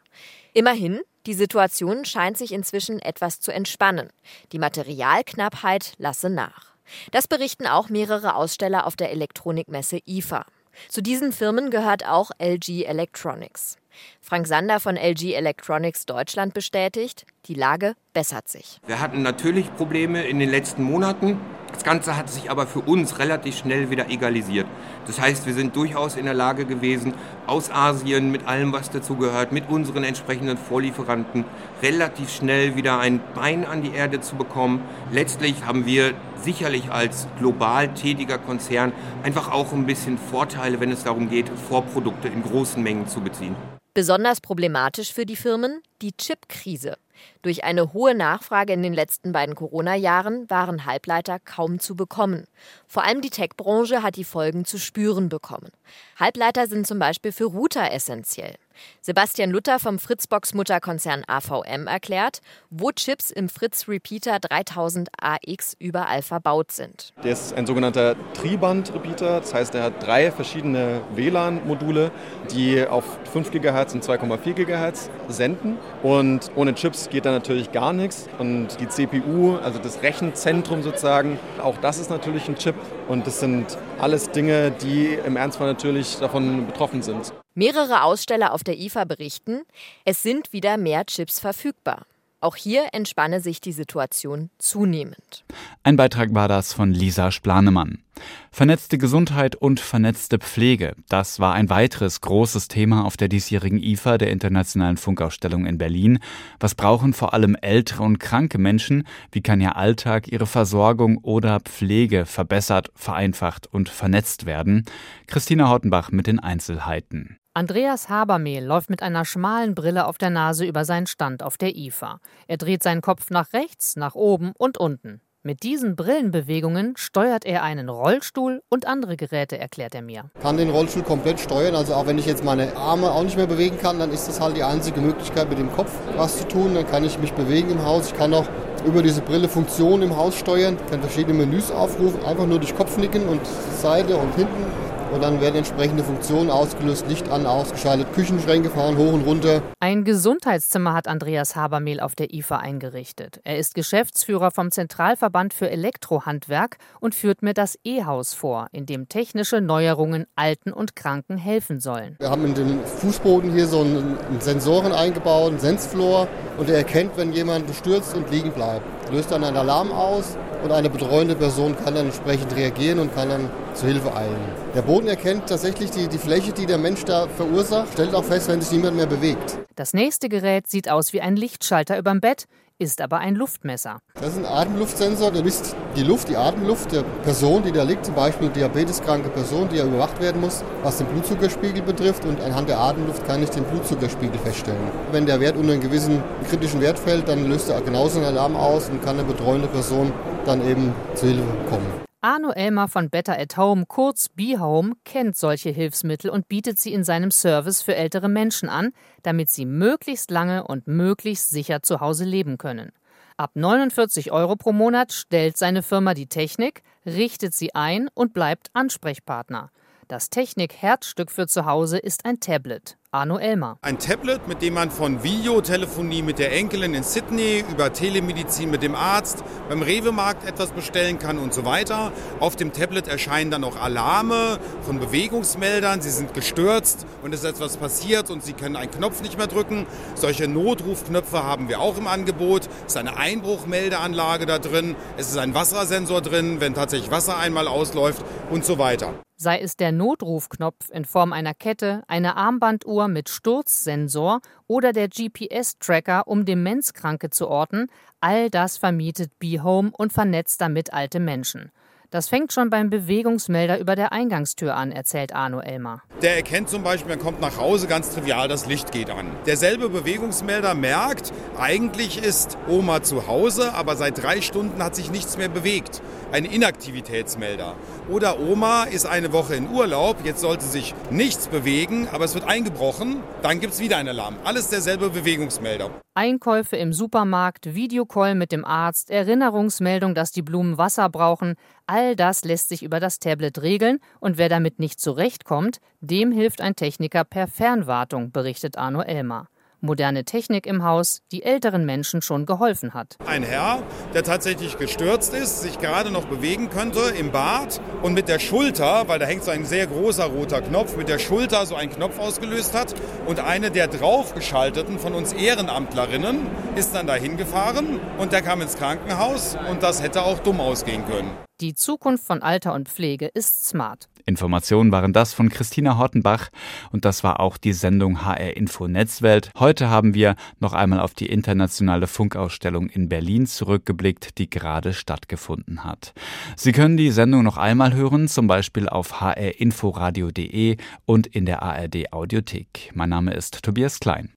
Immerhin, 0.57 1.01
die 1.27 1.35
Situation 1.35 2.07
scheint 2.07 2.39
sich 2.39 2.51
inzwischen 2.51 2.99
etwas 2.99 3.41
zu 3.41 3.53
entspannen. 3.53 4.09
Die 4.53 4.59
Materialknappheit 4.59 5.93
lasse 5.99 6.31
nach. 6.31 6.73
Das 7.13 7.29
berichten 7.29 7.67
auch 7.67 7.91
mehrere 7.91 8.35
Aussteller 8.35 8.87
auf 8.87 8.97
der 8.97 9.11
Elektronikmesse 9.11 9.99
IFA. 10.07 10.47
Zu 10.89 11.03
diesen 11.03 11.33
Firmen 11.33 11.71
gehört 11.71 12.07
auch 12.07 12.31
LG 12.39 12.87
Electronics. 12.87 13.77
Frank 14.23 14.47
Sander 14.47 14.81
von 14.81 14.97
LG 14.97 15.35
Electronics 15.35 16.07
Deutschland 16.07 16.55
bestätigt, 16.55 17.27
die 17.45 17.55
Lage 17.55 17.95
bessert 18.15 18.49
sich. 18.49 18.81
Wir 18.87 19.01
hatten 19.01 19.21
natürlich 19.21 19.75
Probleme 19.77 20.27
in 20.27 20.39
den 20.39 20.49
letzten 20.49 20.83
Monaten 20.83 21.39
Das 21.77 21.85
Ganze 21.85 22.17
hat 22.17 22.31
sich 22.31 22.51
aber 22.51 22.67
für 22.67 22.81
uns 22.81 23.19
relativ 23.19 23.59
schnell 23.59 23.91
wieder 23.91 24.09
egalisiert. 24.09 24.67
Das 25.07 25.21
heißt, 25.21 25.45
wir 25.45 25.53
sind 25.53 25.77
durchaus 25.77 26.17
in 26.17 26.25
der 26.25 26.33
Lage 26.33 26.65
gewesen, 26.65 27.13
aus 27.47 27.71
Asien 27.71 28.33
mit 28.33 28.47
allem, 28.47 28.73
was 28.73 28.89
dazugehört, 28.89 29.53
mit 29.53 29.69
unseren 29.69 30.03
entsprechenden 30.03 30.57
Vorlieferanten 30.57 31.45
relativ 31.83 32.31
schnell 32.31 32.77
wieder 32.77 32.99
ein 32.99 33.21
Bein 33.35 33.67
an 33.67 33.83
die 33.83 33.93
Erde 33.93 34.23
zu 34.23 34.37
bekommen. 34.37 34.81
Letztlich 35.13 35.67
haben 35.67 35.85
wir 35.85 36.15
sicherlich 36.43 36.91
als 36.91 37.29
global 37.39 37.93
tätiger 37.93 38.39
Konzern 38.39 38.93
einfach 39.23 39.53
auch 39.53 39.75
ein 39.75 39.85
bisschen 39.85 40.17
Vorteile, 40.17 40.81
wenn 40.81 40.91
es 40.91 41.05
darum 41.05 41.29
geht, 41.29 41.51
Vorprodukte 41.69 42.29
in 42.29 42.43
großen 42.43 42.83
Mengen 42.83 43.07
zu 43.07 43.21
beziehen. 43.21 43.55
Besonders 43.93 44.41
problematisch 44.41 45.13
für 45.13 45.27
die 45.27 45.37
Firmen 45.37 45.83
die 46.01 46.13
Chipkrise. 46.13 46.97
Durch 47.47 47.63
eine 47.63 47.93
hohe 47.93 48.13
Nachfrage 48.13 48.73
in 48.73 48.83
den 48.83 48.93
letzten 48.93 49.31
beiden 49.31 49.55
Corona-Jahren 49.55 50.51
waren 50.51 50.85
Halbleiter 50.85 51.39
kaum 51.39 51.79
zu 51.79 51.95
bekommen. 51.95 52.49
Vor 52.89 53.05
allem 53.05 53.21
die 53.21 53.31
Tech-Branche 53.31 54.03
hat 54.03 54.17
die 54.17 54.25
Folgen 54.25 54.65
zu 54.65 54.79
spüren 54.79 55.29
bekommen. 55.29 55.71
Halbleiter 56.19 56.67
sind 56.67 56.89
zum 56.89 56.99
Beispiel 56.99 57.31
für 57.31 57.45
Router 57.45 57.93
essentiell. 57.93 58.57
Sebastian 59.01 59.51
Luther 59.51 59.79
vom 59.79 59.99
Fritzbox-Mutterkonzern 59.99 61.25
AVM 61.27 61.87
erklärt, 61.87 62.41
wo 62.71 62.91
Chips 62.93 63.31
im 63.31 63.49
Fritz 63.49 63.89
Repeater 63.89 64.39
3000 64.39 65.09
AX 65.21 65.75
überall 65.79 66.23
verbaut 66.23 66.73
sind. 66.73 67.13
Der 67.23 67.33
ist 67.33 67.55
ein 67.55 67.67
sogenannter 67.67 68.17
Triband-Repeater, 68.35 69.41
das 69.41 69.55
heißt, 69.55 69.75
er 69.75 69.85
hat 69.85 70.03
drei 70.05 70.31
verschiedene 70.31 71.01
WLAN-Module, 71.15 72.11
die 72.53 72.87
auf 72.87 73.05
5 73.33 73.51
GHz 73.51 73.95
und 73.95 74.05
2,4 74.05 74.55
GHz 74.55 75.11
senden. 75.29 75.79
Und 76.03 76.51
ohne 76.55 76.75
Chips 76.75 77.09
geht 77.09 77.25
da 77.25 77.33
natürlich 77.37 77.73
gar 77.73 77.93
nichts. 77.93 78.29
Und 78.39 78.69
die 78.81 78.89
CPU, 78.89 79.57
also 79.57 79.79
das 79.79 80.03
Rechenzentrum 80.03 80.83
sozusagen, 80.83 81.39
auch 81.63 81.77
das 81.79 81.99
ist 81.99 82.11
natürlich 82.11 82.49
ein 82.49 82.57
Chip. 82.57 82.75
Und 83.09 83.27
das 83.27 83.41
sind 83.41 83.79
alles 83.99 84.31
Dinge, 84.31 84.71
die 84.71 85.15
im 85.15 85.37
Ernstfall 85.37 85.69
natürlich 85.69 86.17
davon 86.17 86.67
betroffen 86.67 87.03
sind. 87.03 87.33
Mehrere 87.55 88.03
Aussteller 88.03 88.53
auf 88.53 88.65
der 88.65 88.79
IFA 88.79 89.05
berichten, 89.05 89.63
es 90.05 90.23
sind 90.23 90.53
wieder 90.53 90.77
mehr 90.77 91.07
Chips 91.07 91.41
verfügbar. 91.41 92.07
Auch 92.47 92.55
hier 92.55 92.91
entspanne 92.93 93.41
sich 93.41 93.61
die 93.61 93.73
Situation 93.73 94.51
zunehmend. 94.59 95.45
Ein 95.83 95.97
Beitrag 95.97 96.33
war 96.33 96.47
das 96.47 96.73
von 96.73 96.93
Lisa 96.93 97.33
Splanemann. 97.33 98.05
Vernetzte 98.53 98.99
Gesundheit 98.99 99.57
und 99.57 99.81
vernetzte 99.81 100.39
Pflege. 100.39 100.95
Das 101.09 101.41
war 101.41 101.55
ein 101.55 101.71
weiteres 101.71 102.21
großes 102.21 102.69
Thema 102.69 103.05
auf 103.05 103.17
der 103.17 103.27
diesjährigen 103.27 103.83
IFA, 103.83 104.17
der 104.17 104.31
Internationalen 104.31 104.97
Funkausstellung 104.97 105.67
in 105.67 105.77
Berlin. 105.77 106.21
Was 106.61 106.77
brauchen 106.77 107.15
vor 107.15 107.35
allem 107.35 107.57
ältere 107.61 108.05
und 108.05 108.21
kranke 108.21 108.59
Menschen? 108.59 109.09
Wie 109.33 109.43
kann 109.43 109.61
ihr 109.61 109.75
Alltag, 109.75 110.29
ihre 110.29 110.47
Versorgung 110.47 111.19
oder 111.19 111.59
Pflege 111.59 112.27
verbessert, 112.27 112.93
vereinfacht 112.95 113.67
und 113.67 113.89
vernetzt 113.89 114.47
werden? 114.47 114.85
Christina 115.27 115.69
Hautenbach 115.69 116.13
mit 116.13 116.29
den 116.29 116.39
Einzelheiten. 116.39 117.41
Andreas 117.57 118.11
Habermehl 118.11 118.63
läuft 118.63 118.91
mit 118.91 119.03
einer 119.03 119.25
schmalen 119.25 119.75
Brille 119.75 120.07
auf 120.07 120.19
der 120.19 120.29
Nase 120.29 120.67
über 120.67 120.85
seinen 120.85 121.07
Stand 121.07 121.43
auf 121.43 121.57
der 121.57 121.75
IFA. 121.75 122.21
Er 122.49 122.59
dreht 122.59 122.83
seinen 122.83 123.01
Kopf 123.01 123.31
nach 123.31 123.55
rechts, 123.55 123.97
nach 123.97 124.15
oben 124.15 124.53
und 124.59 124.77
unten. 124.77 125.23
Mit 125.43 125.63
diesen 125.63 125.97
Brillenbewegungen 125.97 126.99
steuert 126.99 127.47
er 127.47 127.63
einen 127.63 127.89
Rollstuhl 127.89 128.63
und 128.69 128.87
andere 128.87 129.17
Geräte, 129.17 129.57
erklärt 129.57 129.95
er 129.95 130.03
mir. 130.03 130.25
Ich 130.35 130.43
kann 130.43 130.59
den 130.59 130.69
Rollstuhl 130.69 131.03
komplett 131.03 131.41
steuern, 131.41 131.75
also 131.75 131.95
auch 131.95 132.07
wenn 132.07 132.19
ich 132.19 132.27
jetzt 132.27 132.45
meine 132.45 132.77
Arme 132.77 133.11
auch 133.11 133.23
nicht 133.23 133.39
mehr 133.39 133.47
bewegen 133.47 133.79
kann, 133.79 133.99
dann 134.01 134.11
ist 134.11 134.29
das 134.29 134.39
halt 134.39 134.59
die 134.59 134.63
einzige 134.63 135.01
Möglichkeit 135.01 135.49
mit 135.49 135.59
dem 135.59 135.73
Kopf 135.73 135.91
was 136.15 136.37
zu 136.37 136.49
tun. 136.49 136.75
Dann 136.75 136.87
kann 136.87 137.05
ich 137.05 137.19
mich 137.19 137.33
bewegen 137.33 137.71
im 137.71 137.83
Haus. 137.83 138.09
Ich 138.09 138.19
kann 138.19 138.35
auch 138.35 138.47
über 138.85 139.03
diese 139.03 139.23
Brille 139.23 139.49
Funktionen 139.49 140.03
im 140.03 140.15
Haus 140.15 140.37
steuern, 140.37 140.77
ich 140.79 140.91
kann 140.91 141.01
verschiedene 141.01 141.33
Menüs 141.33 141.71
aufrufen, 141.71 142.23
einfach 142.23 142.47
nur 142.47 142.59
durch 142.59 142.77
Kopfnicken 142.77 143.27
und 143.27 143.41
Seite 143.81 144.19
und 144.19 144.35
hinten 144.35 144.86
und 145.17 145.23
dann 145.23 145.41
werden 145.41 145.57
entsprechende 145.57 146.05
Funktionen 146.05 146.51
ausgelöst, 146.51 147.07
Licht 147.09 147.31
an, 147.31 147.47
ausgeschaltet, 147.47 148.13
Küchenschränke 148.13 148.69
fahren 148.69 148.99
hoch 148.99 149.15
und 149.15 149.23
runter. 149.23 149.63
Ein 149.81 150.05
Gesundheitszimmer 150.05 150.93
hat 150.93 151.09
Andreas 151.09 151.57
Habermehl 151.57 152.01
auf 152.01 152.15
der 152.15 152.35
IFA 152.35 152.59
eingerichtet. 152.59 153.41
Er 153.43 153.57
ist 153.57 153.75
Geschäftsführer 153.75 154.51
vom 154.51 154.71
Zentralverband 154.71 155.55
für 155.55 155.71
Elektrohandwerk 155.71 156.77
und 157.01 157.15
führt 157.15 157.41
mir 157.41 157.55
das 157.55 157.79
E-Haus 157.83 158.35
vor, 158.35 158.67
in 158.73 158.85
dem 158.85 159.09
technische 159.09 159.63
Neuerungen 159.63 160.27
Alten 160.37 160.71
und 160.71 160.97
Kranken 160.97 161.39
helfen 161.39 161.81
sollen. 161.81 162.17
Wir 162.19 162.29
haben 162.29 162.45
in 162.45 162.53
den 162.53 162.85
Fußboden 162.85 163.53
hier 163.53 163.67
so 163.67 163.81
einen 163.81 164.19
Sensoren 164.41 164.93
eingebaut, 164.93 165.53
einen 165.53 165.61
Sensfloor, 165.61 166.29
und 166.59 166.69
er 166.69 166.77
erkennt, 166.77 167.17
wenn 167.17 167.33
jemand 167.33 167.75
stürzt 167.75 168.15
und 168.15 168.31
liegen 168.31 168.53
bleibt. 168.53 168.85
Löst 169.11 169.31
dann 169.31 169.45
einen 169.45 169.57
Alarm 169.57 169.93
aus 169.93 170.37
und 170.63 170.73
eine 170.73 170.91
betreuende 170.91 171.35
Person 171.35 171.77
kann 171.77 171.95
dann 171.95 172.07
entsprechend 172.07 172.55
reagieren 172.57 172.99
und 172.99 173.15
kann 173.15 173.29
dann 173.29 173.51
zu 173.75 173.87
Hilfe 173.87 174.15
eilen. 174.15 174.37
Der 174.75 174.83
Boden 174.83 175.09
erkennt 175.09 175.49
tatsächlich 175.49 175.91
die, 175.91 176.09
die 176.09 176.19
Fläche, 176.19 176.53
die 176.53 176.67
der 176.67 176.79
Mensch 176.79 177.05
da 177.05 177.27
verursacht, 177.29 177.93
stellt 177.93 178.15
auch 178.15 178.25
fest, 178.25 178.49
wenn 178.49 178.61
sich 178.61 178.73
niemand 178.73 178.97
mehr 178.97 179.07
bewegt. 179.07 179.59
Das 179.75 179.93
nächste 179.93 180.29
Gerät 180.29 180.69
sieht 180.69 180.91
aus 180.91 181.13
wie 181.13 181.21
ein 181.21 181.37
Lichtschalter 181.37 181.99
überm 181.99 182.21
Bett, 182.21 182.47
ist 182.79 183.01
aber 183.01 183.19
ein 183.19 183.35
Luftmesser. 183.35 184.01
Das 184.15 184.33
ist 184.33 184.39
ein 184.39 184.45
Atemluftsensor, 184.45 185.31
der 185.31 185.43
misst 185.43 185.75
die 185.97 186.03
Luft, 186.03 186.29
die 186.29 186.37
Atemluft 186.37 186.93
der 186.93 187.05
Person, 187.23 187.63
die 187.63 187.73
da 187.73 187.83
liegt, 187.83 188.05
zum 188.05 188.15
Beispiel 188.15 188.49
eine 188.49 188.55
diabeteskranke 188.55 189.31
Person, 189.31 189.69
die 189.71 189.77
ja 189.77 189.87
überwacht 189.87 190.21
werden 190.21 190.43
muss, 190.43 190.63
was 190.83 190.99
den 190.99 191.07
Blutzuckerspiegel 191.07 191.83
betrifft. 191.83 192.25
Und 192.27 192.41
anhand 192.43 192.69
der 192.69 192.79
Atemluft 192.79 193.27
kann 193.27 193.43
ich 193.43 193.49
den 193.51 193.65
Blutzuckerspiegel 193.65 194.39
feststellen. 194.41 194.91
Wenn 195.11 195.25
der 195.25 195.41
Wert 195.41 195.57
unter 195.57 195.73
einen 195.73 195.81
gewissen 195.81 196.23
kritischen 196.51 196.81
Wert 196.83 196.99
fällt, 196.99 197.29
dann 197.29 197.49
löst 197.49 197.71
er 197.71 197.81
genauso 197.81 198.19
einen 198.19 198.27
Alarm 198.27 198.57
aus 198.57 198.91
und 198.91 199.03
kann 199.03 199.19
eine 199.19 199.25
betreuende 199.25 199.69
Person 199.69 200.13
dann 200.47 200.67
eben 200.67 200.95
zu 201.15 201.27
Hilfe 201.27 201.45
kommen. 201.69 201.87
Arno 202.23 202.51
Elmer 202.51 202.89
von 202.89 203.11
Better 203.11 203.39
at 203.39 203.57
Home, 203.57 203.85
kurz 203.87 204.29
BeHome, 204.29 204.95
kennt 205.05 205.37
solche 205.37 205.71
Hilfsmittel 205.71 206.31
und 206.31 206.49
bietet 206.49 206.79
sie 206.79 206.93
in 206.93 207.05
seinem 207.05 207.31
Service 207.31 207.83
für 207.83 207.95
ältere 207.95 208.29
Menschen 208.29 208.69
an, 208.69 208.93
damit 209.23 209.51
sie 209.51 209.65
möglichst 209.65 210.31
lange 210.31 210.67
und 210.67 210.89
möglichst 210.89 211.51
sicher 211.51 211.83
zu 211.83 212.01
Hause 212.01 212.25
leben 212.25 212.59
können. 212.59 212.91
Ab 213.37 213.51
49 213.55 214.33
Euro 214.33 214.57
pro 214.57 214.73
Monat 214.73 215.13
stellt 215.13 215.57
seine 215.57 215.83
Firma 215.83 216.15
die 216.15 216.27
Technik, 216.27 216.83
richtet 217.05 217.55
sie 217.55 217.75
ein 217.75 218.09
und 218.15 218.33
bleibt 218.33 218.71
Ansprechpartner. 218.73 219.71
Das 220.09 220.31
Technik-Herzstück 220.31 221.31
für 221.31 221.47
zu 221.47 221.67
Hause 221.67 221.99
ist 221.99 222.25
ein 222.25 222.41
Tablet. 222.41 222.97
Arno 223.11 223.39
Elmer. 223.39 223.79
Ein 223.83 223.99
Tablet, 223.99 224.49
mit 224.49 224.63
dem 224.63 224.75
man 224.75 224.91
von 224.91 225.23
Videotelefonie 225.23 226.23
mit 226.23 226.39
der 226.39 226.53
Enkelin 226.53 226.95
in 226.95 227.03
Sydney 227.03 227.65
über 227.71 227.93
Telemedizin 227.93 228.71
mit 228.71 228.83
dem 228.83 228.95
Arzt, 228.95 229.45
beim 229.69 229.83
Rewe-Markt 229.83 230.47
etwas 230.47 230.73
bestellen 230.73 231.19
kann 231.19 231.39
und 231.39 231.55
so 231.55 231.65
weiter. 231.65 232.13
Auf 232.41 232.57
dem 232.57 232.73
Tablet 232.73 233.09
erscheinen 233.09 233.51
dann 233.51 233.65
auch 233.65 233.77
Alarme 233.77 234.59
von 234.83 234.99
Bewegungsmeldern. 234.99 236.01
Sie 236.01 236.11
sind 236.11 236.35
gestürzt 236.35 237.07
und 237.23 237.33
es 237.33 237.45
ist 237.45 237.51
etwas 237.51 237.77
passiert 237.77 238.31
und 238.31 238.43
Sie 238.43 238.53
können 238.53 238.77
einen 238.77 238.91
Knopf 238.91 239.23
nicht 239.23 239.39
mehr 239.39 239.47
drücken. 239.47 239.87
Solche 240.15 240.49
Notrufknöpfe 240.49 241.45
haben 241.45 241.69
wir 241.69 241.81
auch 241.81 241.99
im 241.99 242.07
Angebot. 242.07 242.67
Es 242.87 242.95
ist 242.95 242.97
eine 242.97 243.17
Einbruchmeldeanlage 243.17 244.47
da 244.47 244.59
drin. 244.59 244.97
Es 245.17 245.29
ist 245.29 245.39
ein 245.39 245.55
Wassersensor 245.55 246.21
drin, 246.21 246.61
wenn 246.61 246.75
tatsächlich 246.75 247.11
Wasser 247.11 247.37
einmal 247.39 247.69
ausläuft 247.69 248.25
und 248.51 248.65
so 248.65 248.79
weiter. 248.79 249.13
Sei 249.39 249.61
es 249.61 249.77
der 249.77 249.93
Notrufknopf 249.93 250.89
in 250.91 251.05
Form 251.05 251.35
einer 251.35 251.53
Kette, 251.53 252.03
eine 252.09 252.39
Armbanduhr 252.39 252.96
mit 253.07 253.29
Sturzsensor 253.29 254.41
oder 254.67 254.93
der 254.93 255.09
GPS-Tracker, 255.09 256.27
um 256.27 256.45
Demenzkranke 256.45 257.31
zu 257.31 257.49
orten, 257.49 257.87
all 258.21 258.51
das 258.51 258.79
vermietet 258.79 259.39
BeHome 259.39 259.93
und 259.97 260.13
vernetzt 260.13 260.61
damit 260.61 260.93
alte 260.93 261.21
Menschen. 261.21 261.71
Das 262.11 262.29
fängt 262.29 262.53
schon 262.53 262.71
beim 262.71 262.89
Bewegungsmelder 262.89 263.79
über 263.81 263.97
der 263.97 264.13
Eingangstür 264.13 264.77
an, 264.77 264.93
erzählt 264.93 265.35
Arno 265.35 265.61
Elmer. 265.61 266.03
Der 266.23 266.37
erkennt 266.37 266.69
zum 266.69 266.83
Beispiel, 266.83 267.11
man 267.11 267.19
kommt 267.19 267.41
nach 267.41 267.57
Hause, 267.59 267.89
ganz 267.89 268.15
trivial, 268.15 268.49
das 268.49 268.67
Licht 268.67 268.93
geht 268.93 269.11
an. 269.11 269.27
Derselbe 269.45 269.89
Bewegungsmelder 269.89 270.75
merkt, 270.75 271.33
eigentlich 271.59 272.23
ist 272.23 272.57
Oma 272.69 273.03
zu 273.03 273.27
Hause, 273.27 273.75
aber 273.75 273.97
seit 273.97 274.23
drei 274.23 274.41
Stunden 274.41 274.83
hat 274.83 274.95
sich 274.95 275.11
nichts 275.11 275.37
mehr 275.37 275.49
bewegt. 275.49 276.01
Ein 276.31 276.45
Inaktivitätsmelder. 276.45 277.75
Oder 278.09 278.39
Oma 278.41 278.85
ist 278.85 279.07
eine 279.07 279.33
Woche 279.33 279.57
in 279.57 279.69
Urlaub, 279.69 280.19
jetzt 280.25 280.41
sollte 280.41 280.65
sich 280.65 280.95
nichts 281.11 281.49
bewegen, 281.49 282.09
aber 282.13 282.25
es 282.25 282.35
wird 282.35 282.47
eingebrochen, 282.47 283.23
dann 283.43 283.59
gibt 283.61 283.75
es 283.75 283.81
wieder 283.81 283.97
einen 283.97 284.11
Alarm. 284.11 284.37
Alles 284.45 284.69
derselbe 284.69 285.11
Bewegungsmelder. 285.11 285.91
Einkäufe 286.17 286.77
im 286.77 286.95
Supermarkt, 286.95 287.75
Videocall 287.75 288.35
mit 288.35 288.51
dem 288.51 288.65
Arzt, 288.65 289.11
Erinnerungsmeldung, 289.11 290.15
dass 290.15 290.33
die 290.33 290.41
Blumen 290.41 290.79
Wasser 290.79 291.11
brauchen, 291.11 291.57
all 291.87 292.17
das 292.17 292.43
lässt 292.43 292.71
sich 292.71 292.83
über 292.83 293.01
das 293.01 293.19
Tablet 293.19 293.61
regeln. 293.61 293.99
Und 294.19 294.39
wer 294.39 294.49
damit 294.49 294.79
nicht 294.79 294.99
zurechtkommt, 294.99 295.79
dem 296.01 296.33
hilft 296.33 296.63
ein 296.63 296.75
Techniker 296.75 297.25
per 297.25 297.47
Fernwartung, 297.47 298.33
berichtet 298.33 298.79
Arno 298.79 299.03
Elmer 299.03 299.49
moderne 299.87 300.25
Technik 300.25 300.67
im 300.67 300.85
Haus, 300.85 301.23
die 301.33 301.43
älteren 301.43 301.87
Menschen 301.87 302.21
schon 302.21 302.45
geholfen 302.45 302.93
hat. 302.93 303.17
Ein 303.25 303.43
Herr, 303.43 303.83
der 304.13 304.23
tatsächlich 304.23 304.77
gestürzt 304.77 305.33
ist, 305.33 305.63
sich 305.63 305.79
gerade 305.79 306.11
noch 306.11 306.27
bewegen 306.27 306.69
könnte 306.69 307.01
im 307.19 307.33
Bad 307.33 307.81
und 308.03 308.13
mit 308.13 308.29
der 308.29 308.39
Schulter, 308.39 309.09
weil 309.09 309.19
da 309.19 309.25
hängt 309.25 309.45
so 309.45 309.51
ein 309.51 309.65
sehr 309.65 309.87
großer 309.87 310.27
roter 310.27 310.61
Knopf, 310.61 310.97
mit 310.97 311.09
der 311.09 311.19
Schulter 311.19 311.65
so 311.65 311.75
einen 311.75 311.91
Knopf 311.91 312.19
ausgelöst 312.19 312.75
hat 312.75 312.95
und 313.27 313.41
eine 313.41 313.71
der 313.71 313.89
draufgeschalteten 313.89 314.99
von 314.99 315.15
uns 315.15 315.33
Ehrenamtlerinnen 315.33 316.47
ist 316.75 316.95
dann 316.95 317.07
dahin 317.07 317.37
gefahren 317.37 318.01
und 318.19 318.33
der 318.33 318.43
kam 318.43 318.61
ins 318.61 318.77
Krankenhaus 318.77 319.57
und 319.71 319.83
das 319.83 320.03
hätte 320.03 320.23
auch 320.23 320.41
dumm 320.41 320.61
ausgehen 320.61 321.07
können. 321.07 321.31
Die 321.61 321.75
Zukunft 321.75 322.25
von 322.25 322.43
Alter 322.43 322.75
und 322.75 322.89
Pflege 322.89 323.29
ist 323.29 323.67
smart. 323.67 324.09
Informationen 324.27 324.91
waren 324.91 325.13
das 325.13 325.33
von 325.33 325.49
Christina 325.49 325.99
Hortenbach 325.99 326.49
und 326.91 327.05
das 327.05 327.23
war 327.23 327.39
auch 327.39 327.57
die 327.57 327.73
Sendung 327.73 328.25
HR 328.25 328.57
Info 328.57 328.89
Netzwelt. 328.89 329.51
Heute 329.57 329.89
haben 329.89 330.15
wir 330.15 330.35
noch 330.59 330.73
einmal 330.73 330.99
auf 330.99 331.15
die 331.15 331.27
internationale 331.27 332.09
Funkausstellung 332.09 332.89
in 332.89 333.09
Berlin 333.09 333.47
zurückgeblickt, 333.47 334.39
die 334.39 334.51
gerade 334.51 334.95
stattgefunden 334.95 335.85
hat. 335.85 336.13
Sie 336.57 336.73
können 336.73 336.97
die 336.97 337.13
Sendung 337.13 337.45
noch 337.45 337.57
einmal 337.57 337.95
hören, 337.95 338.27
zum 338.27 338.49
Beispiel 338.49 338.89
auf 338.89 339.21
hrinforadio.de 339.21 340.77
und 341.05 341.29
in 341.29 341.47
der 341.47 341.63
ARD 341.63 342.13
Audiothek. 342.13 342.91
Mein 342.95 343.11
Name 343.11 343.33
ist 343.33 343.63
Tobias 343.63 344.01
Klein. 344.01 344.31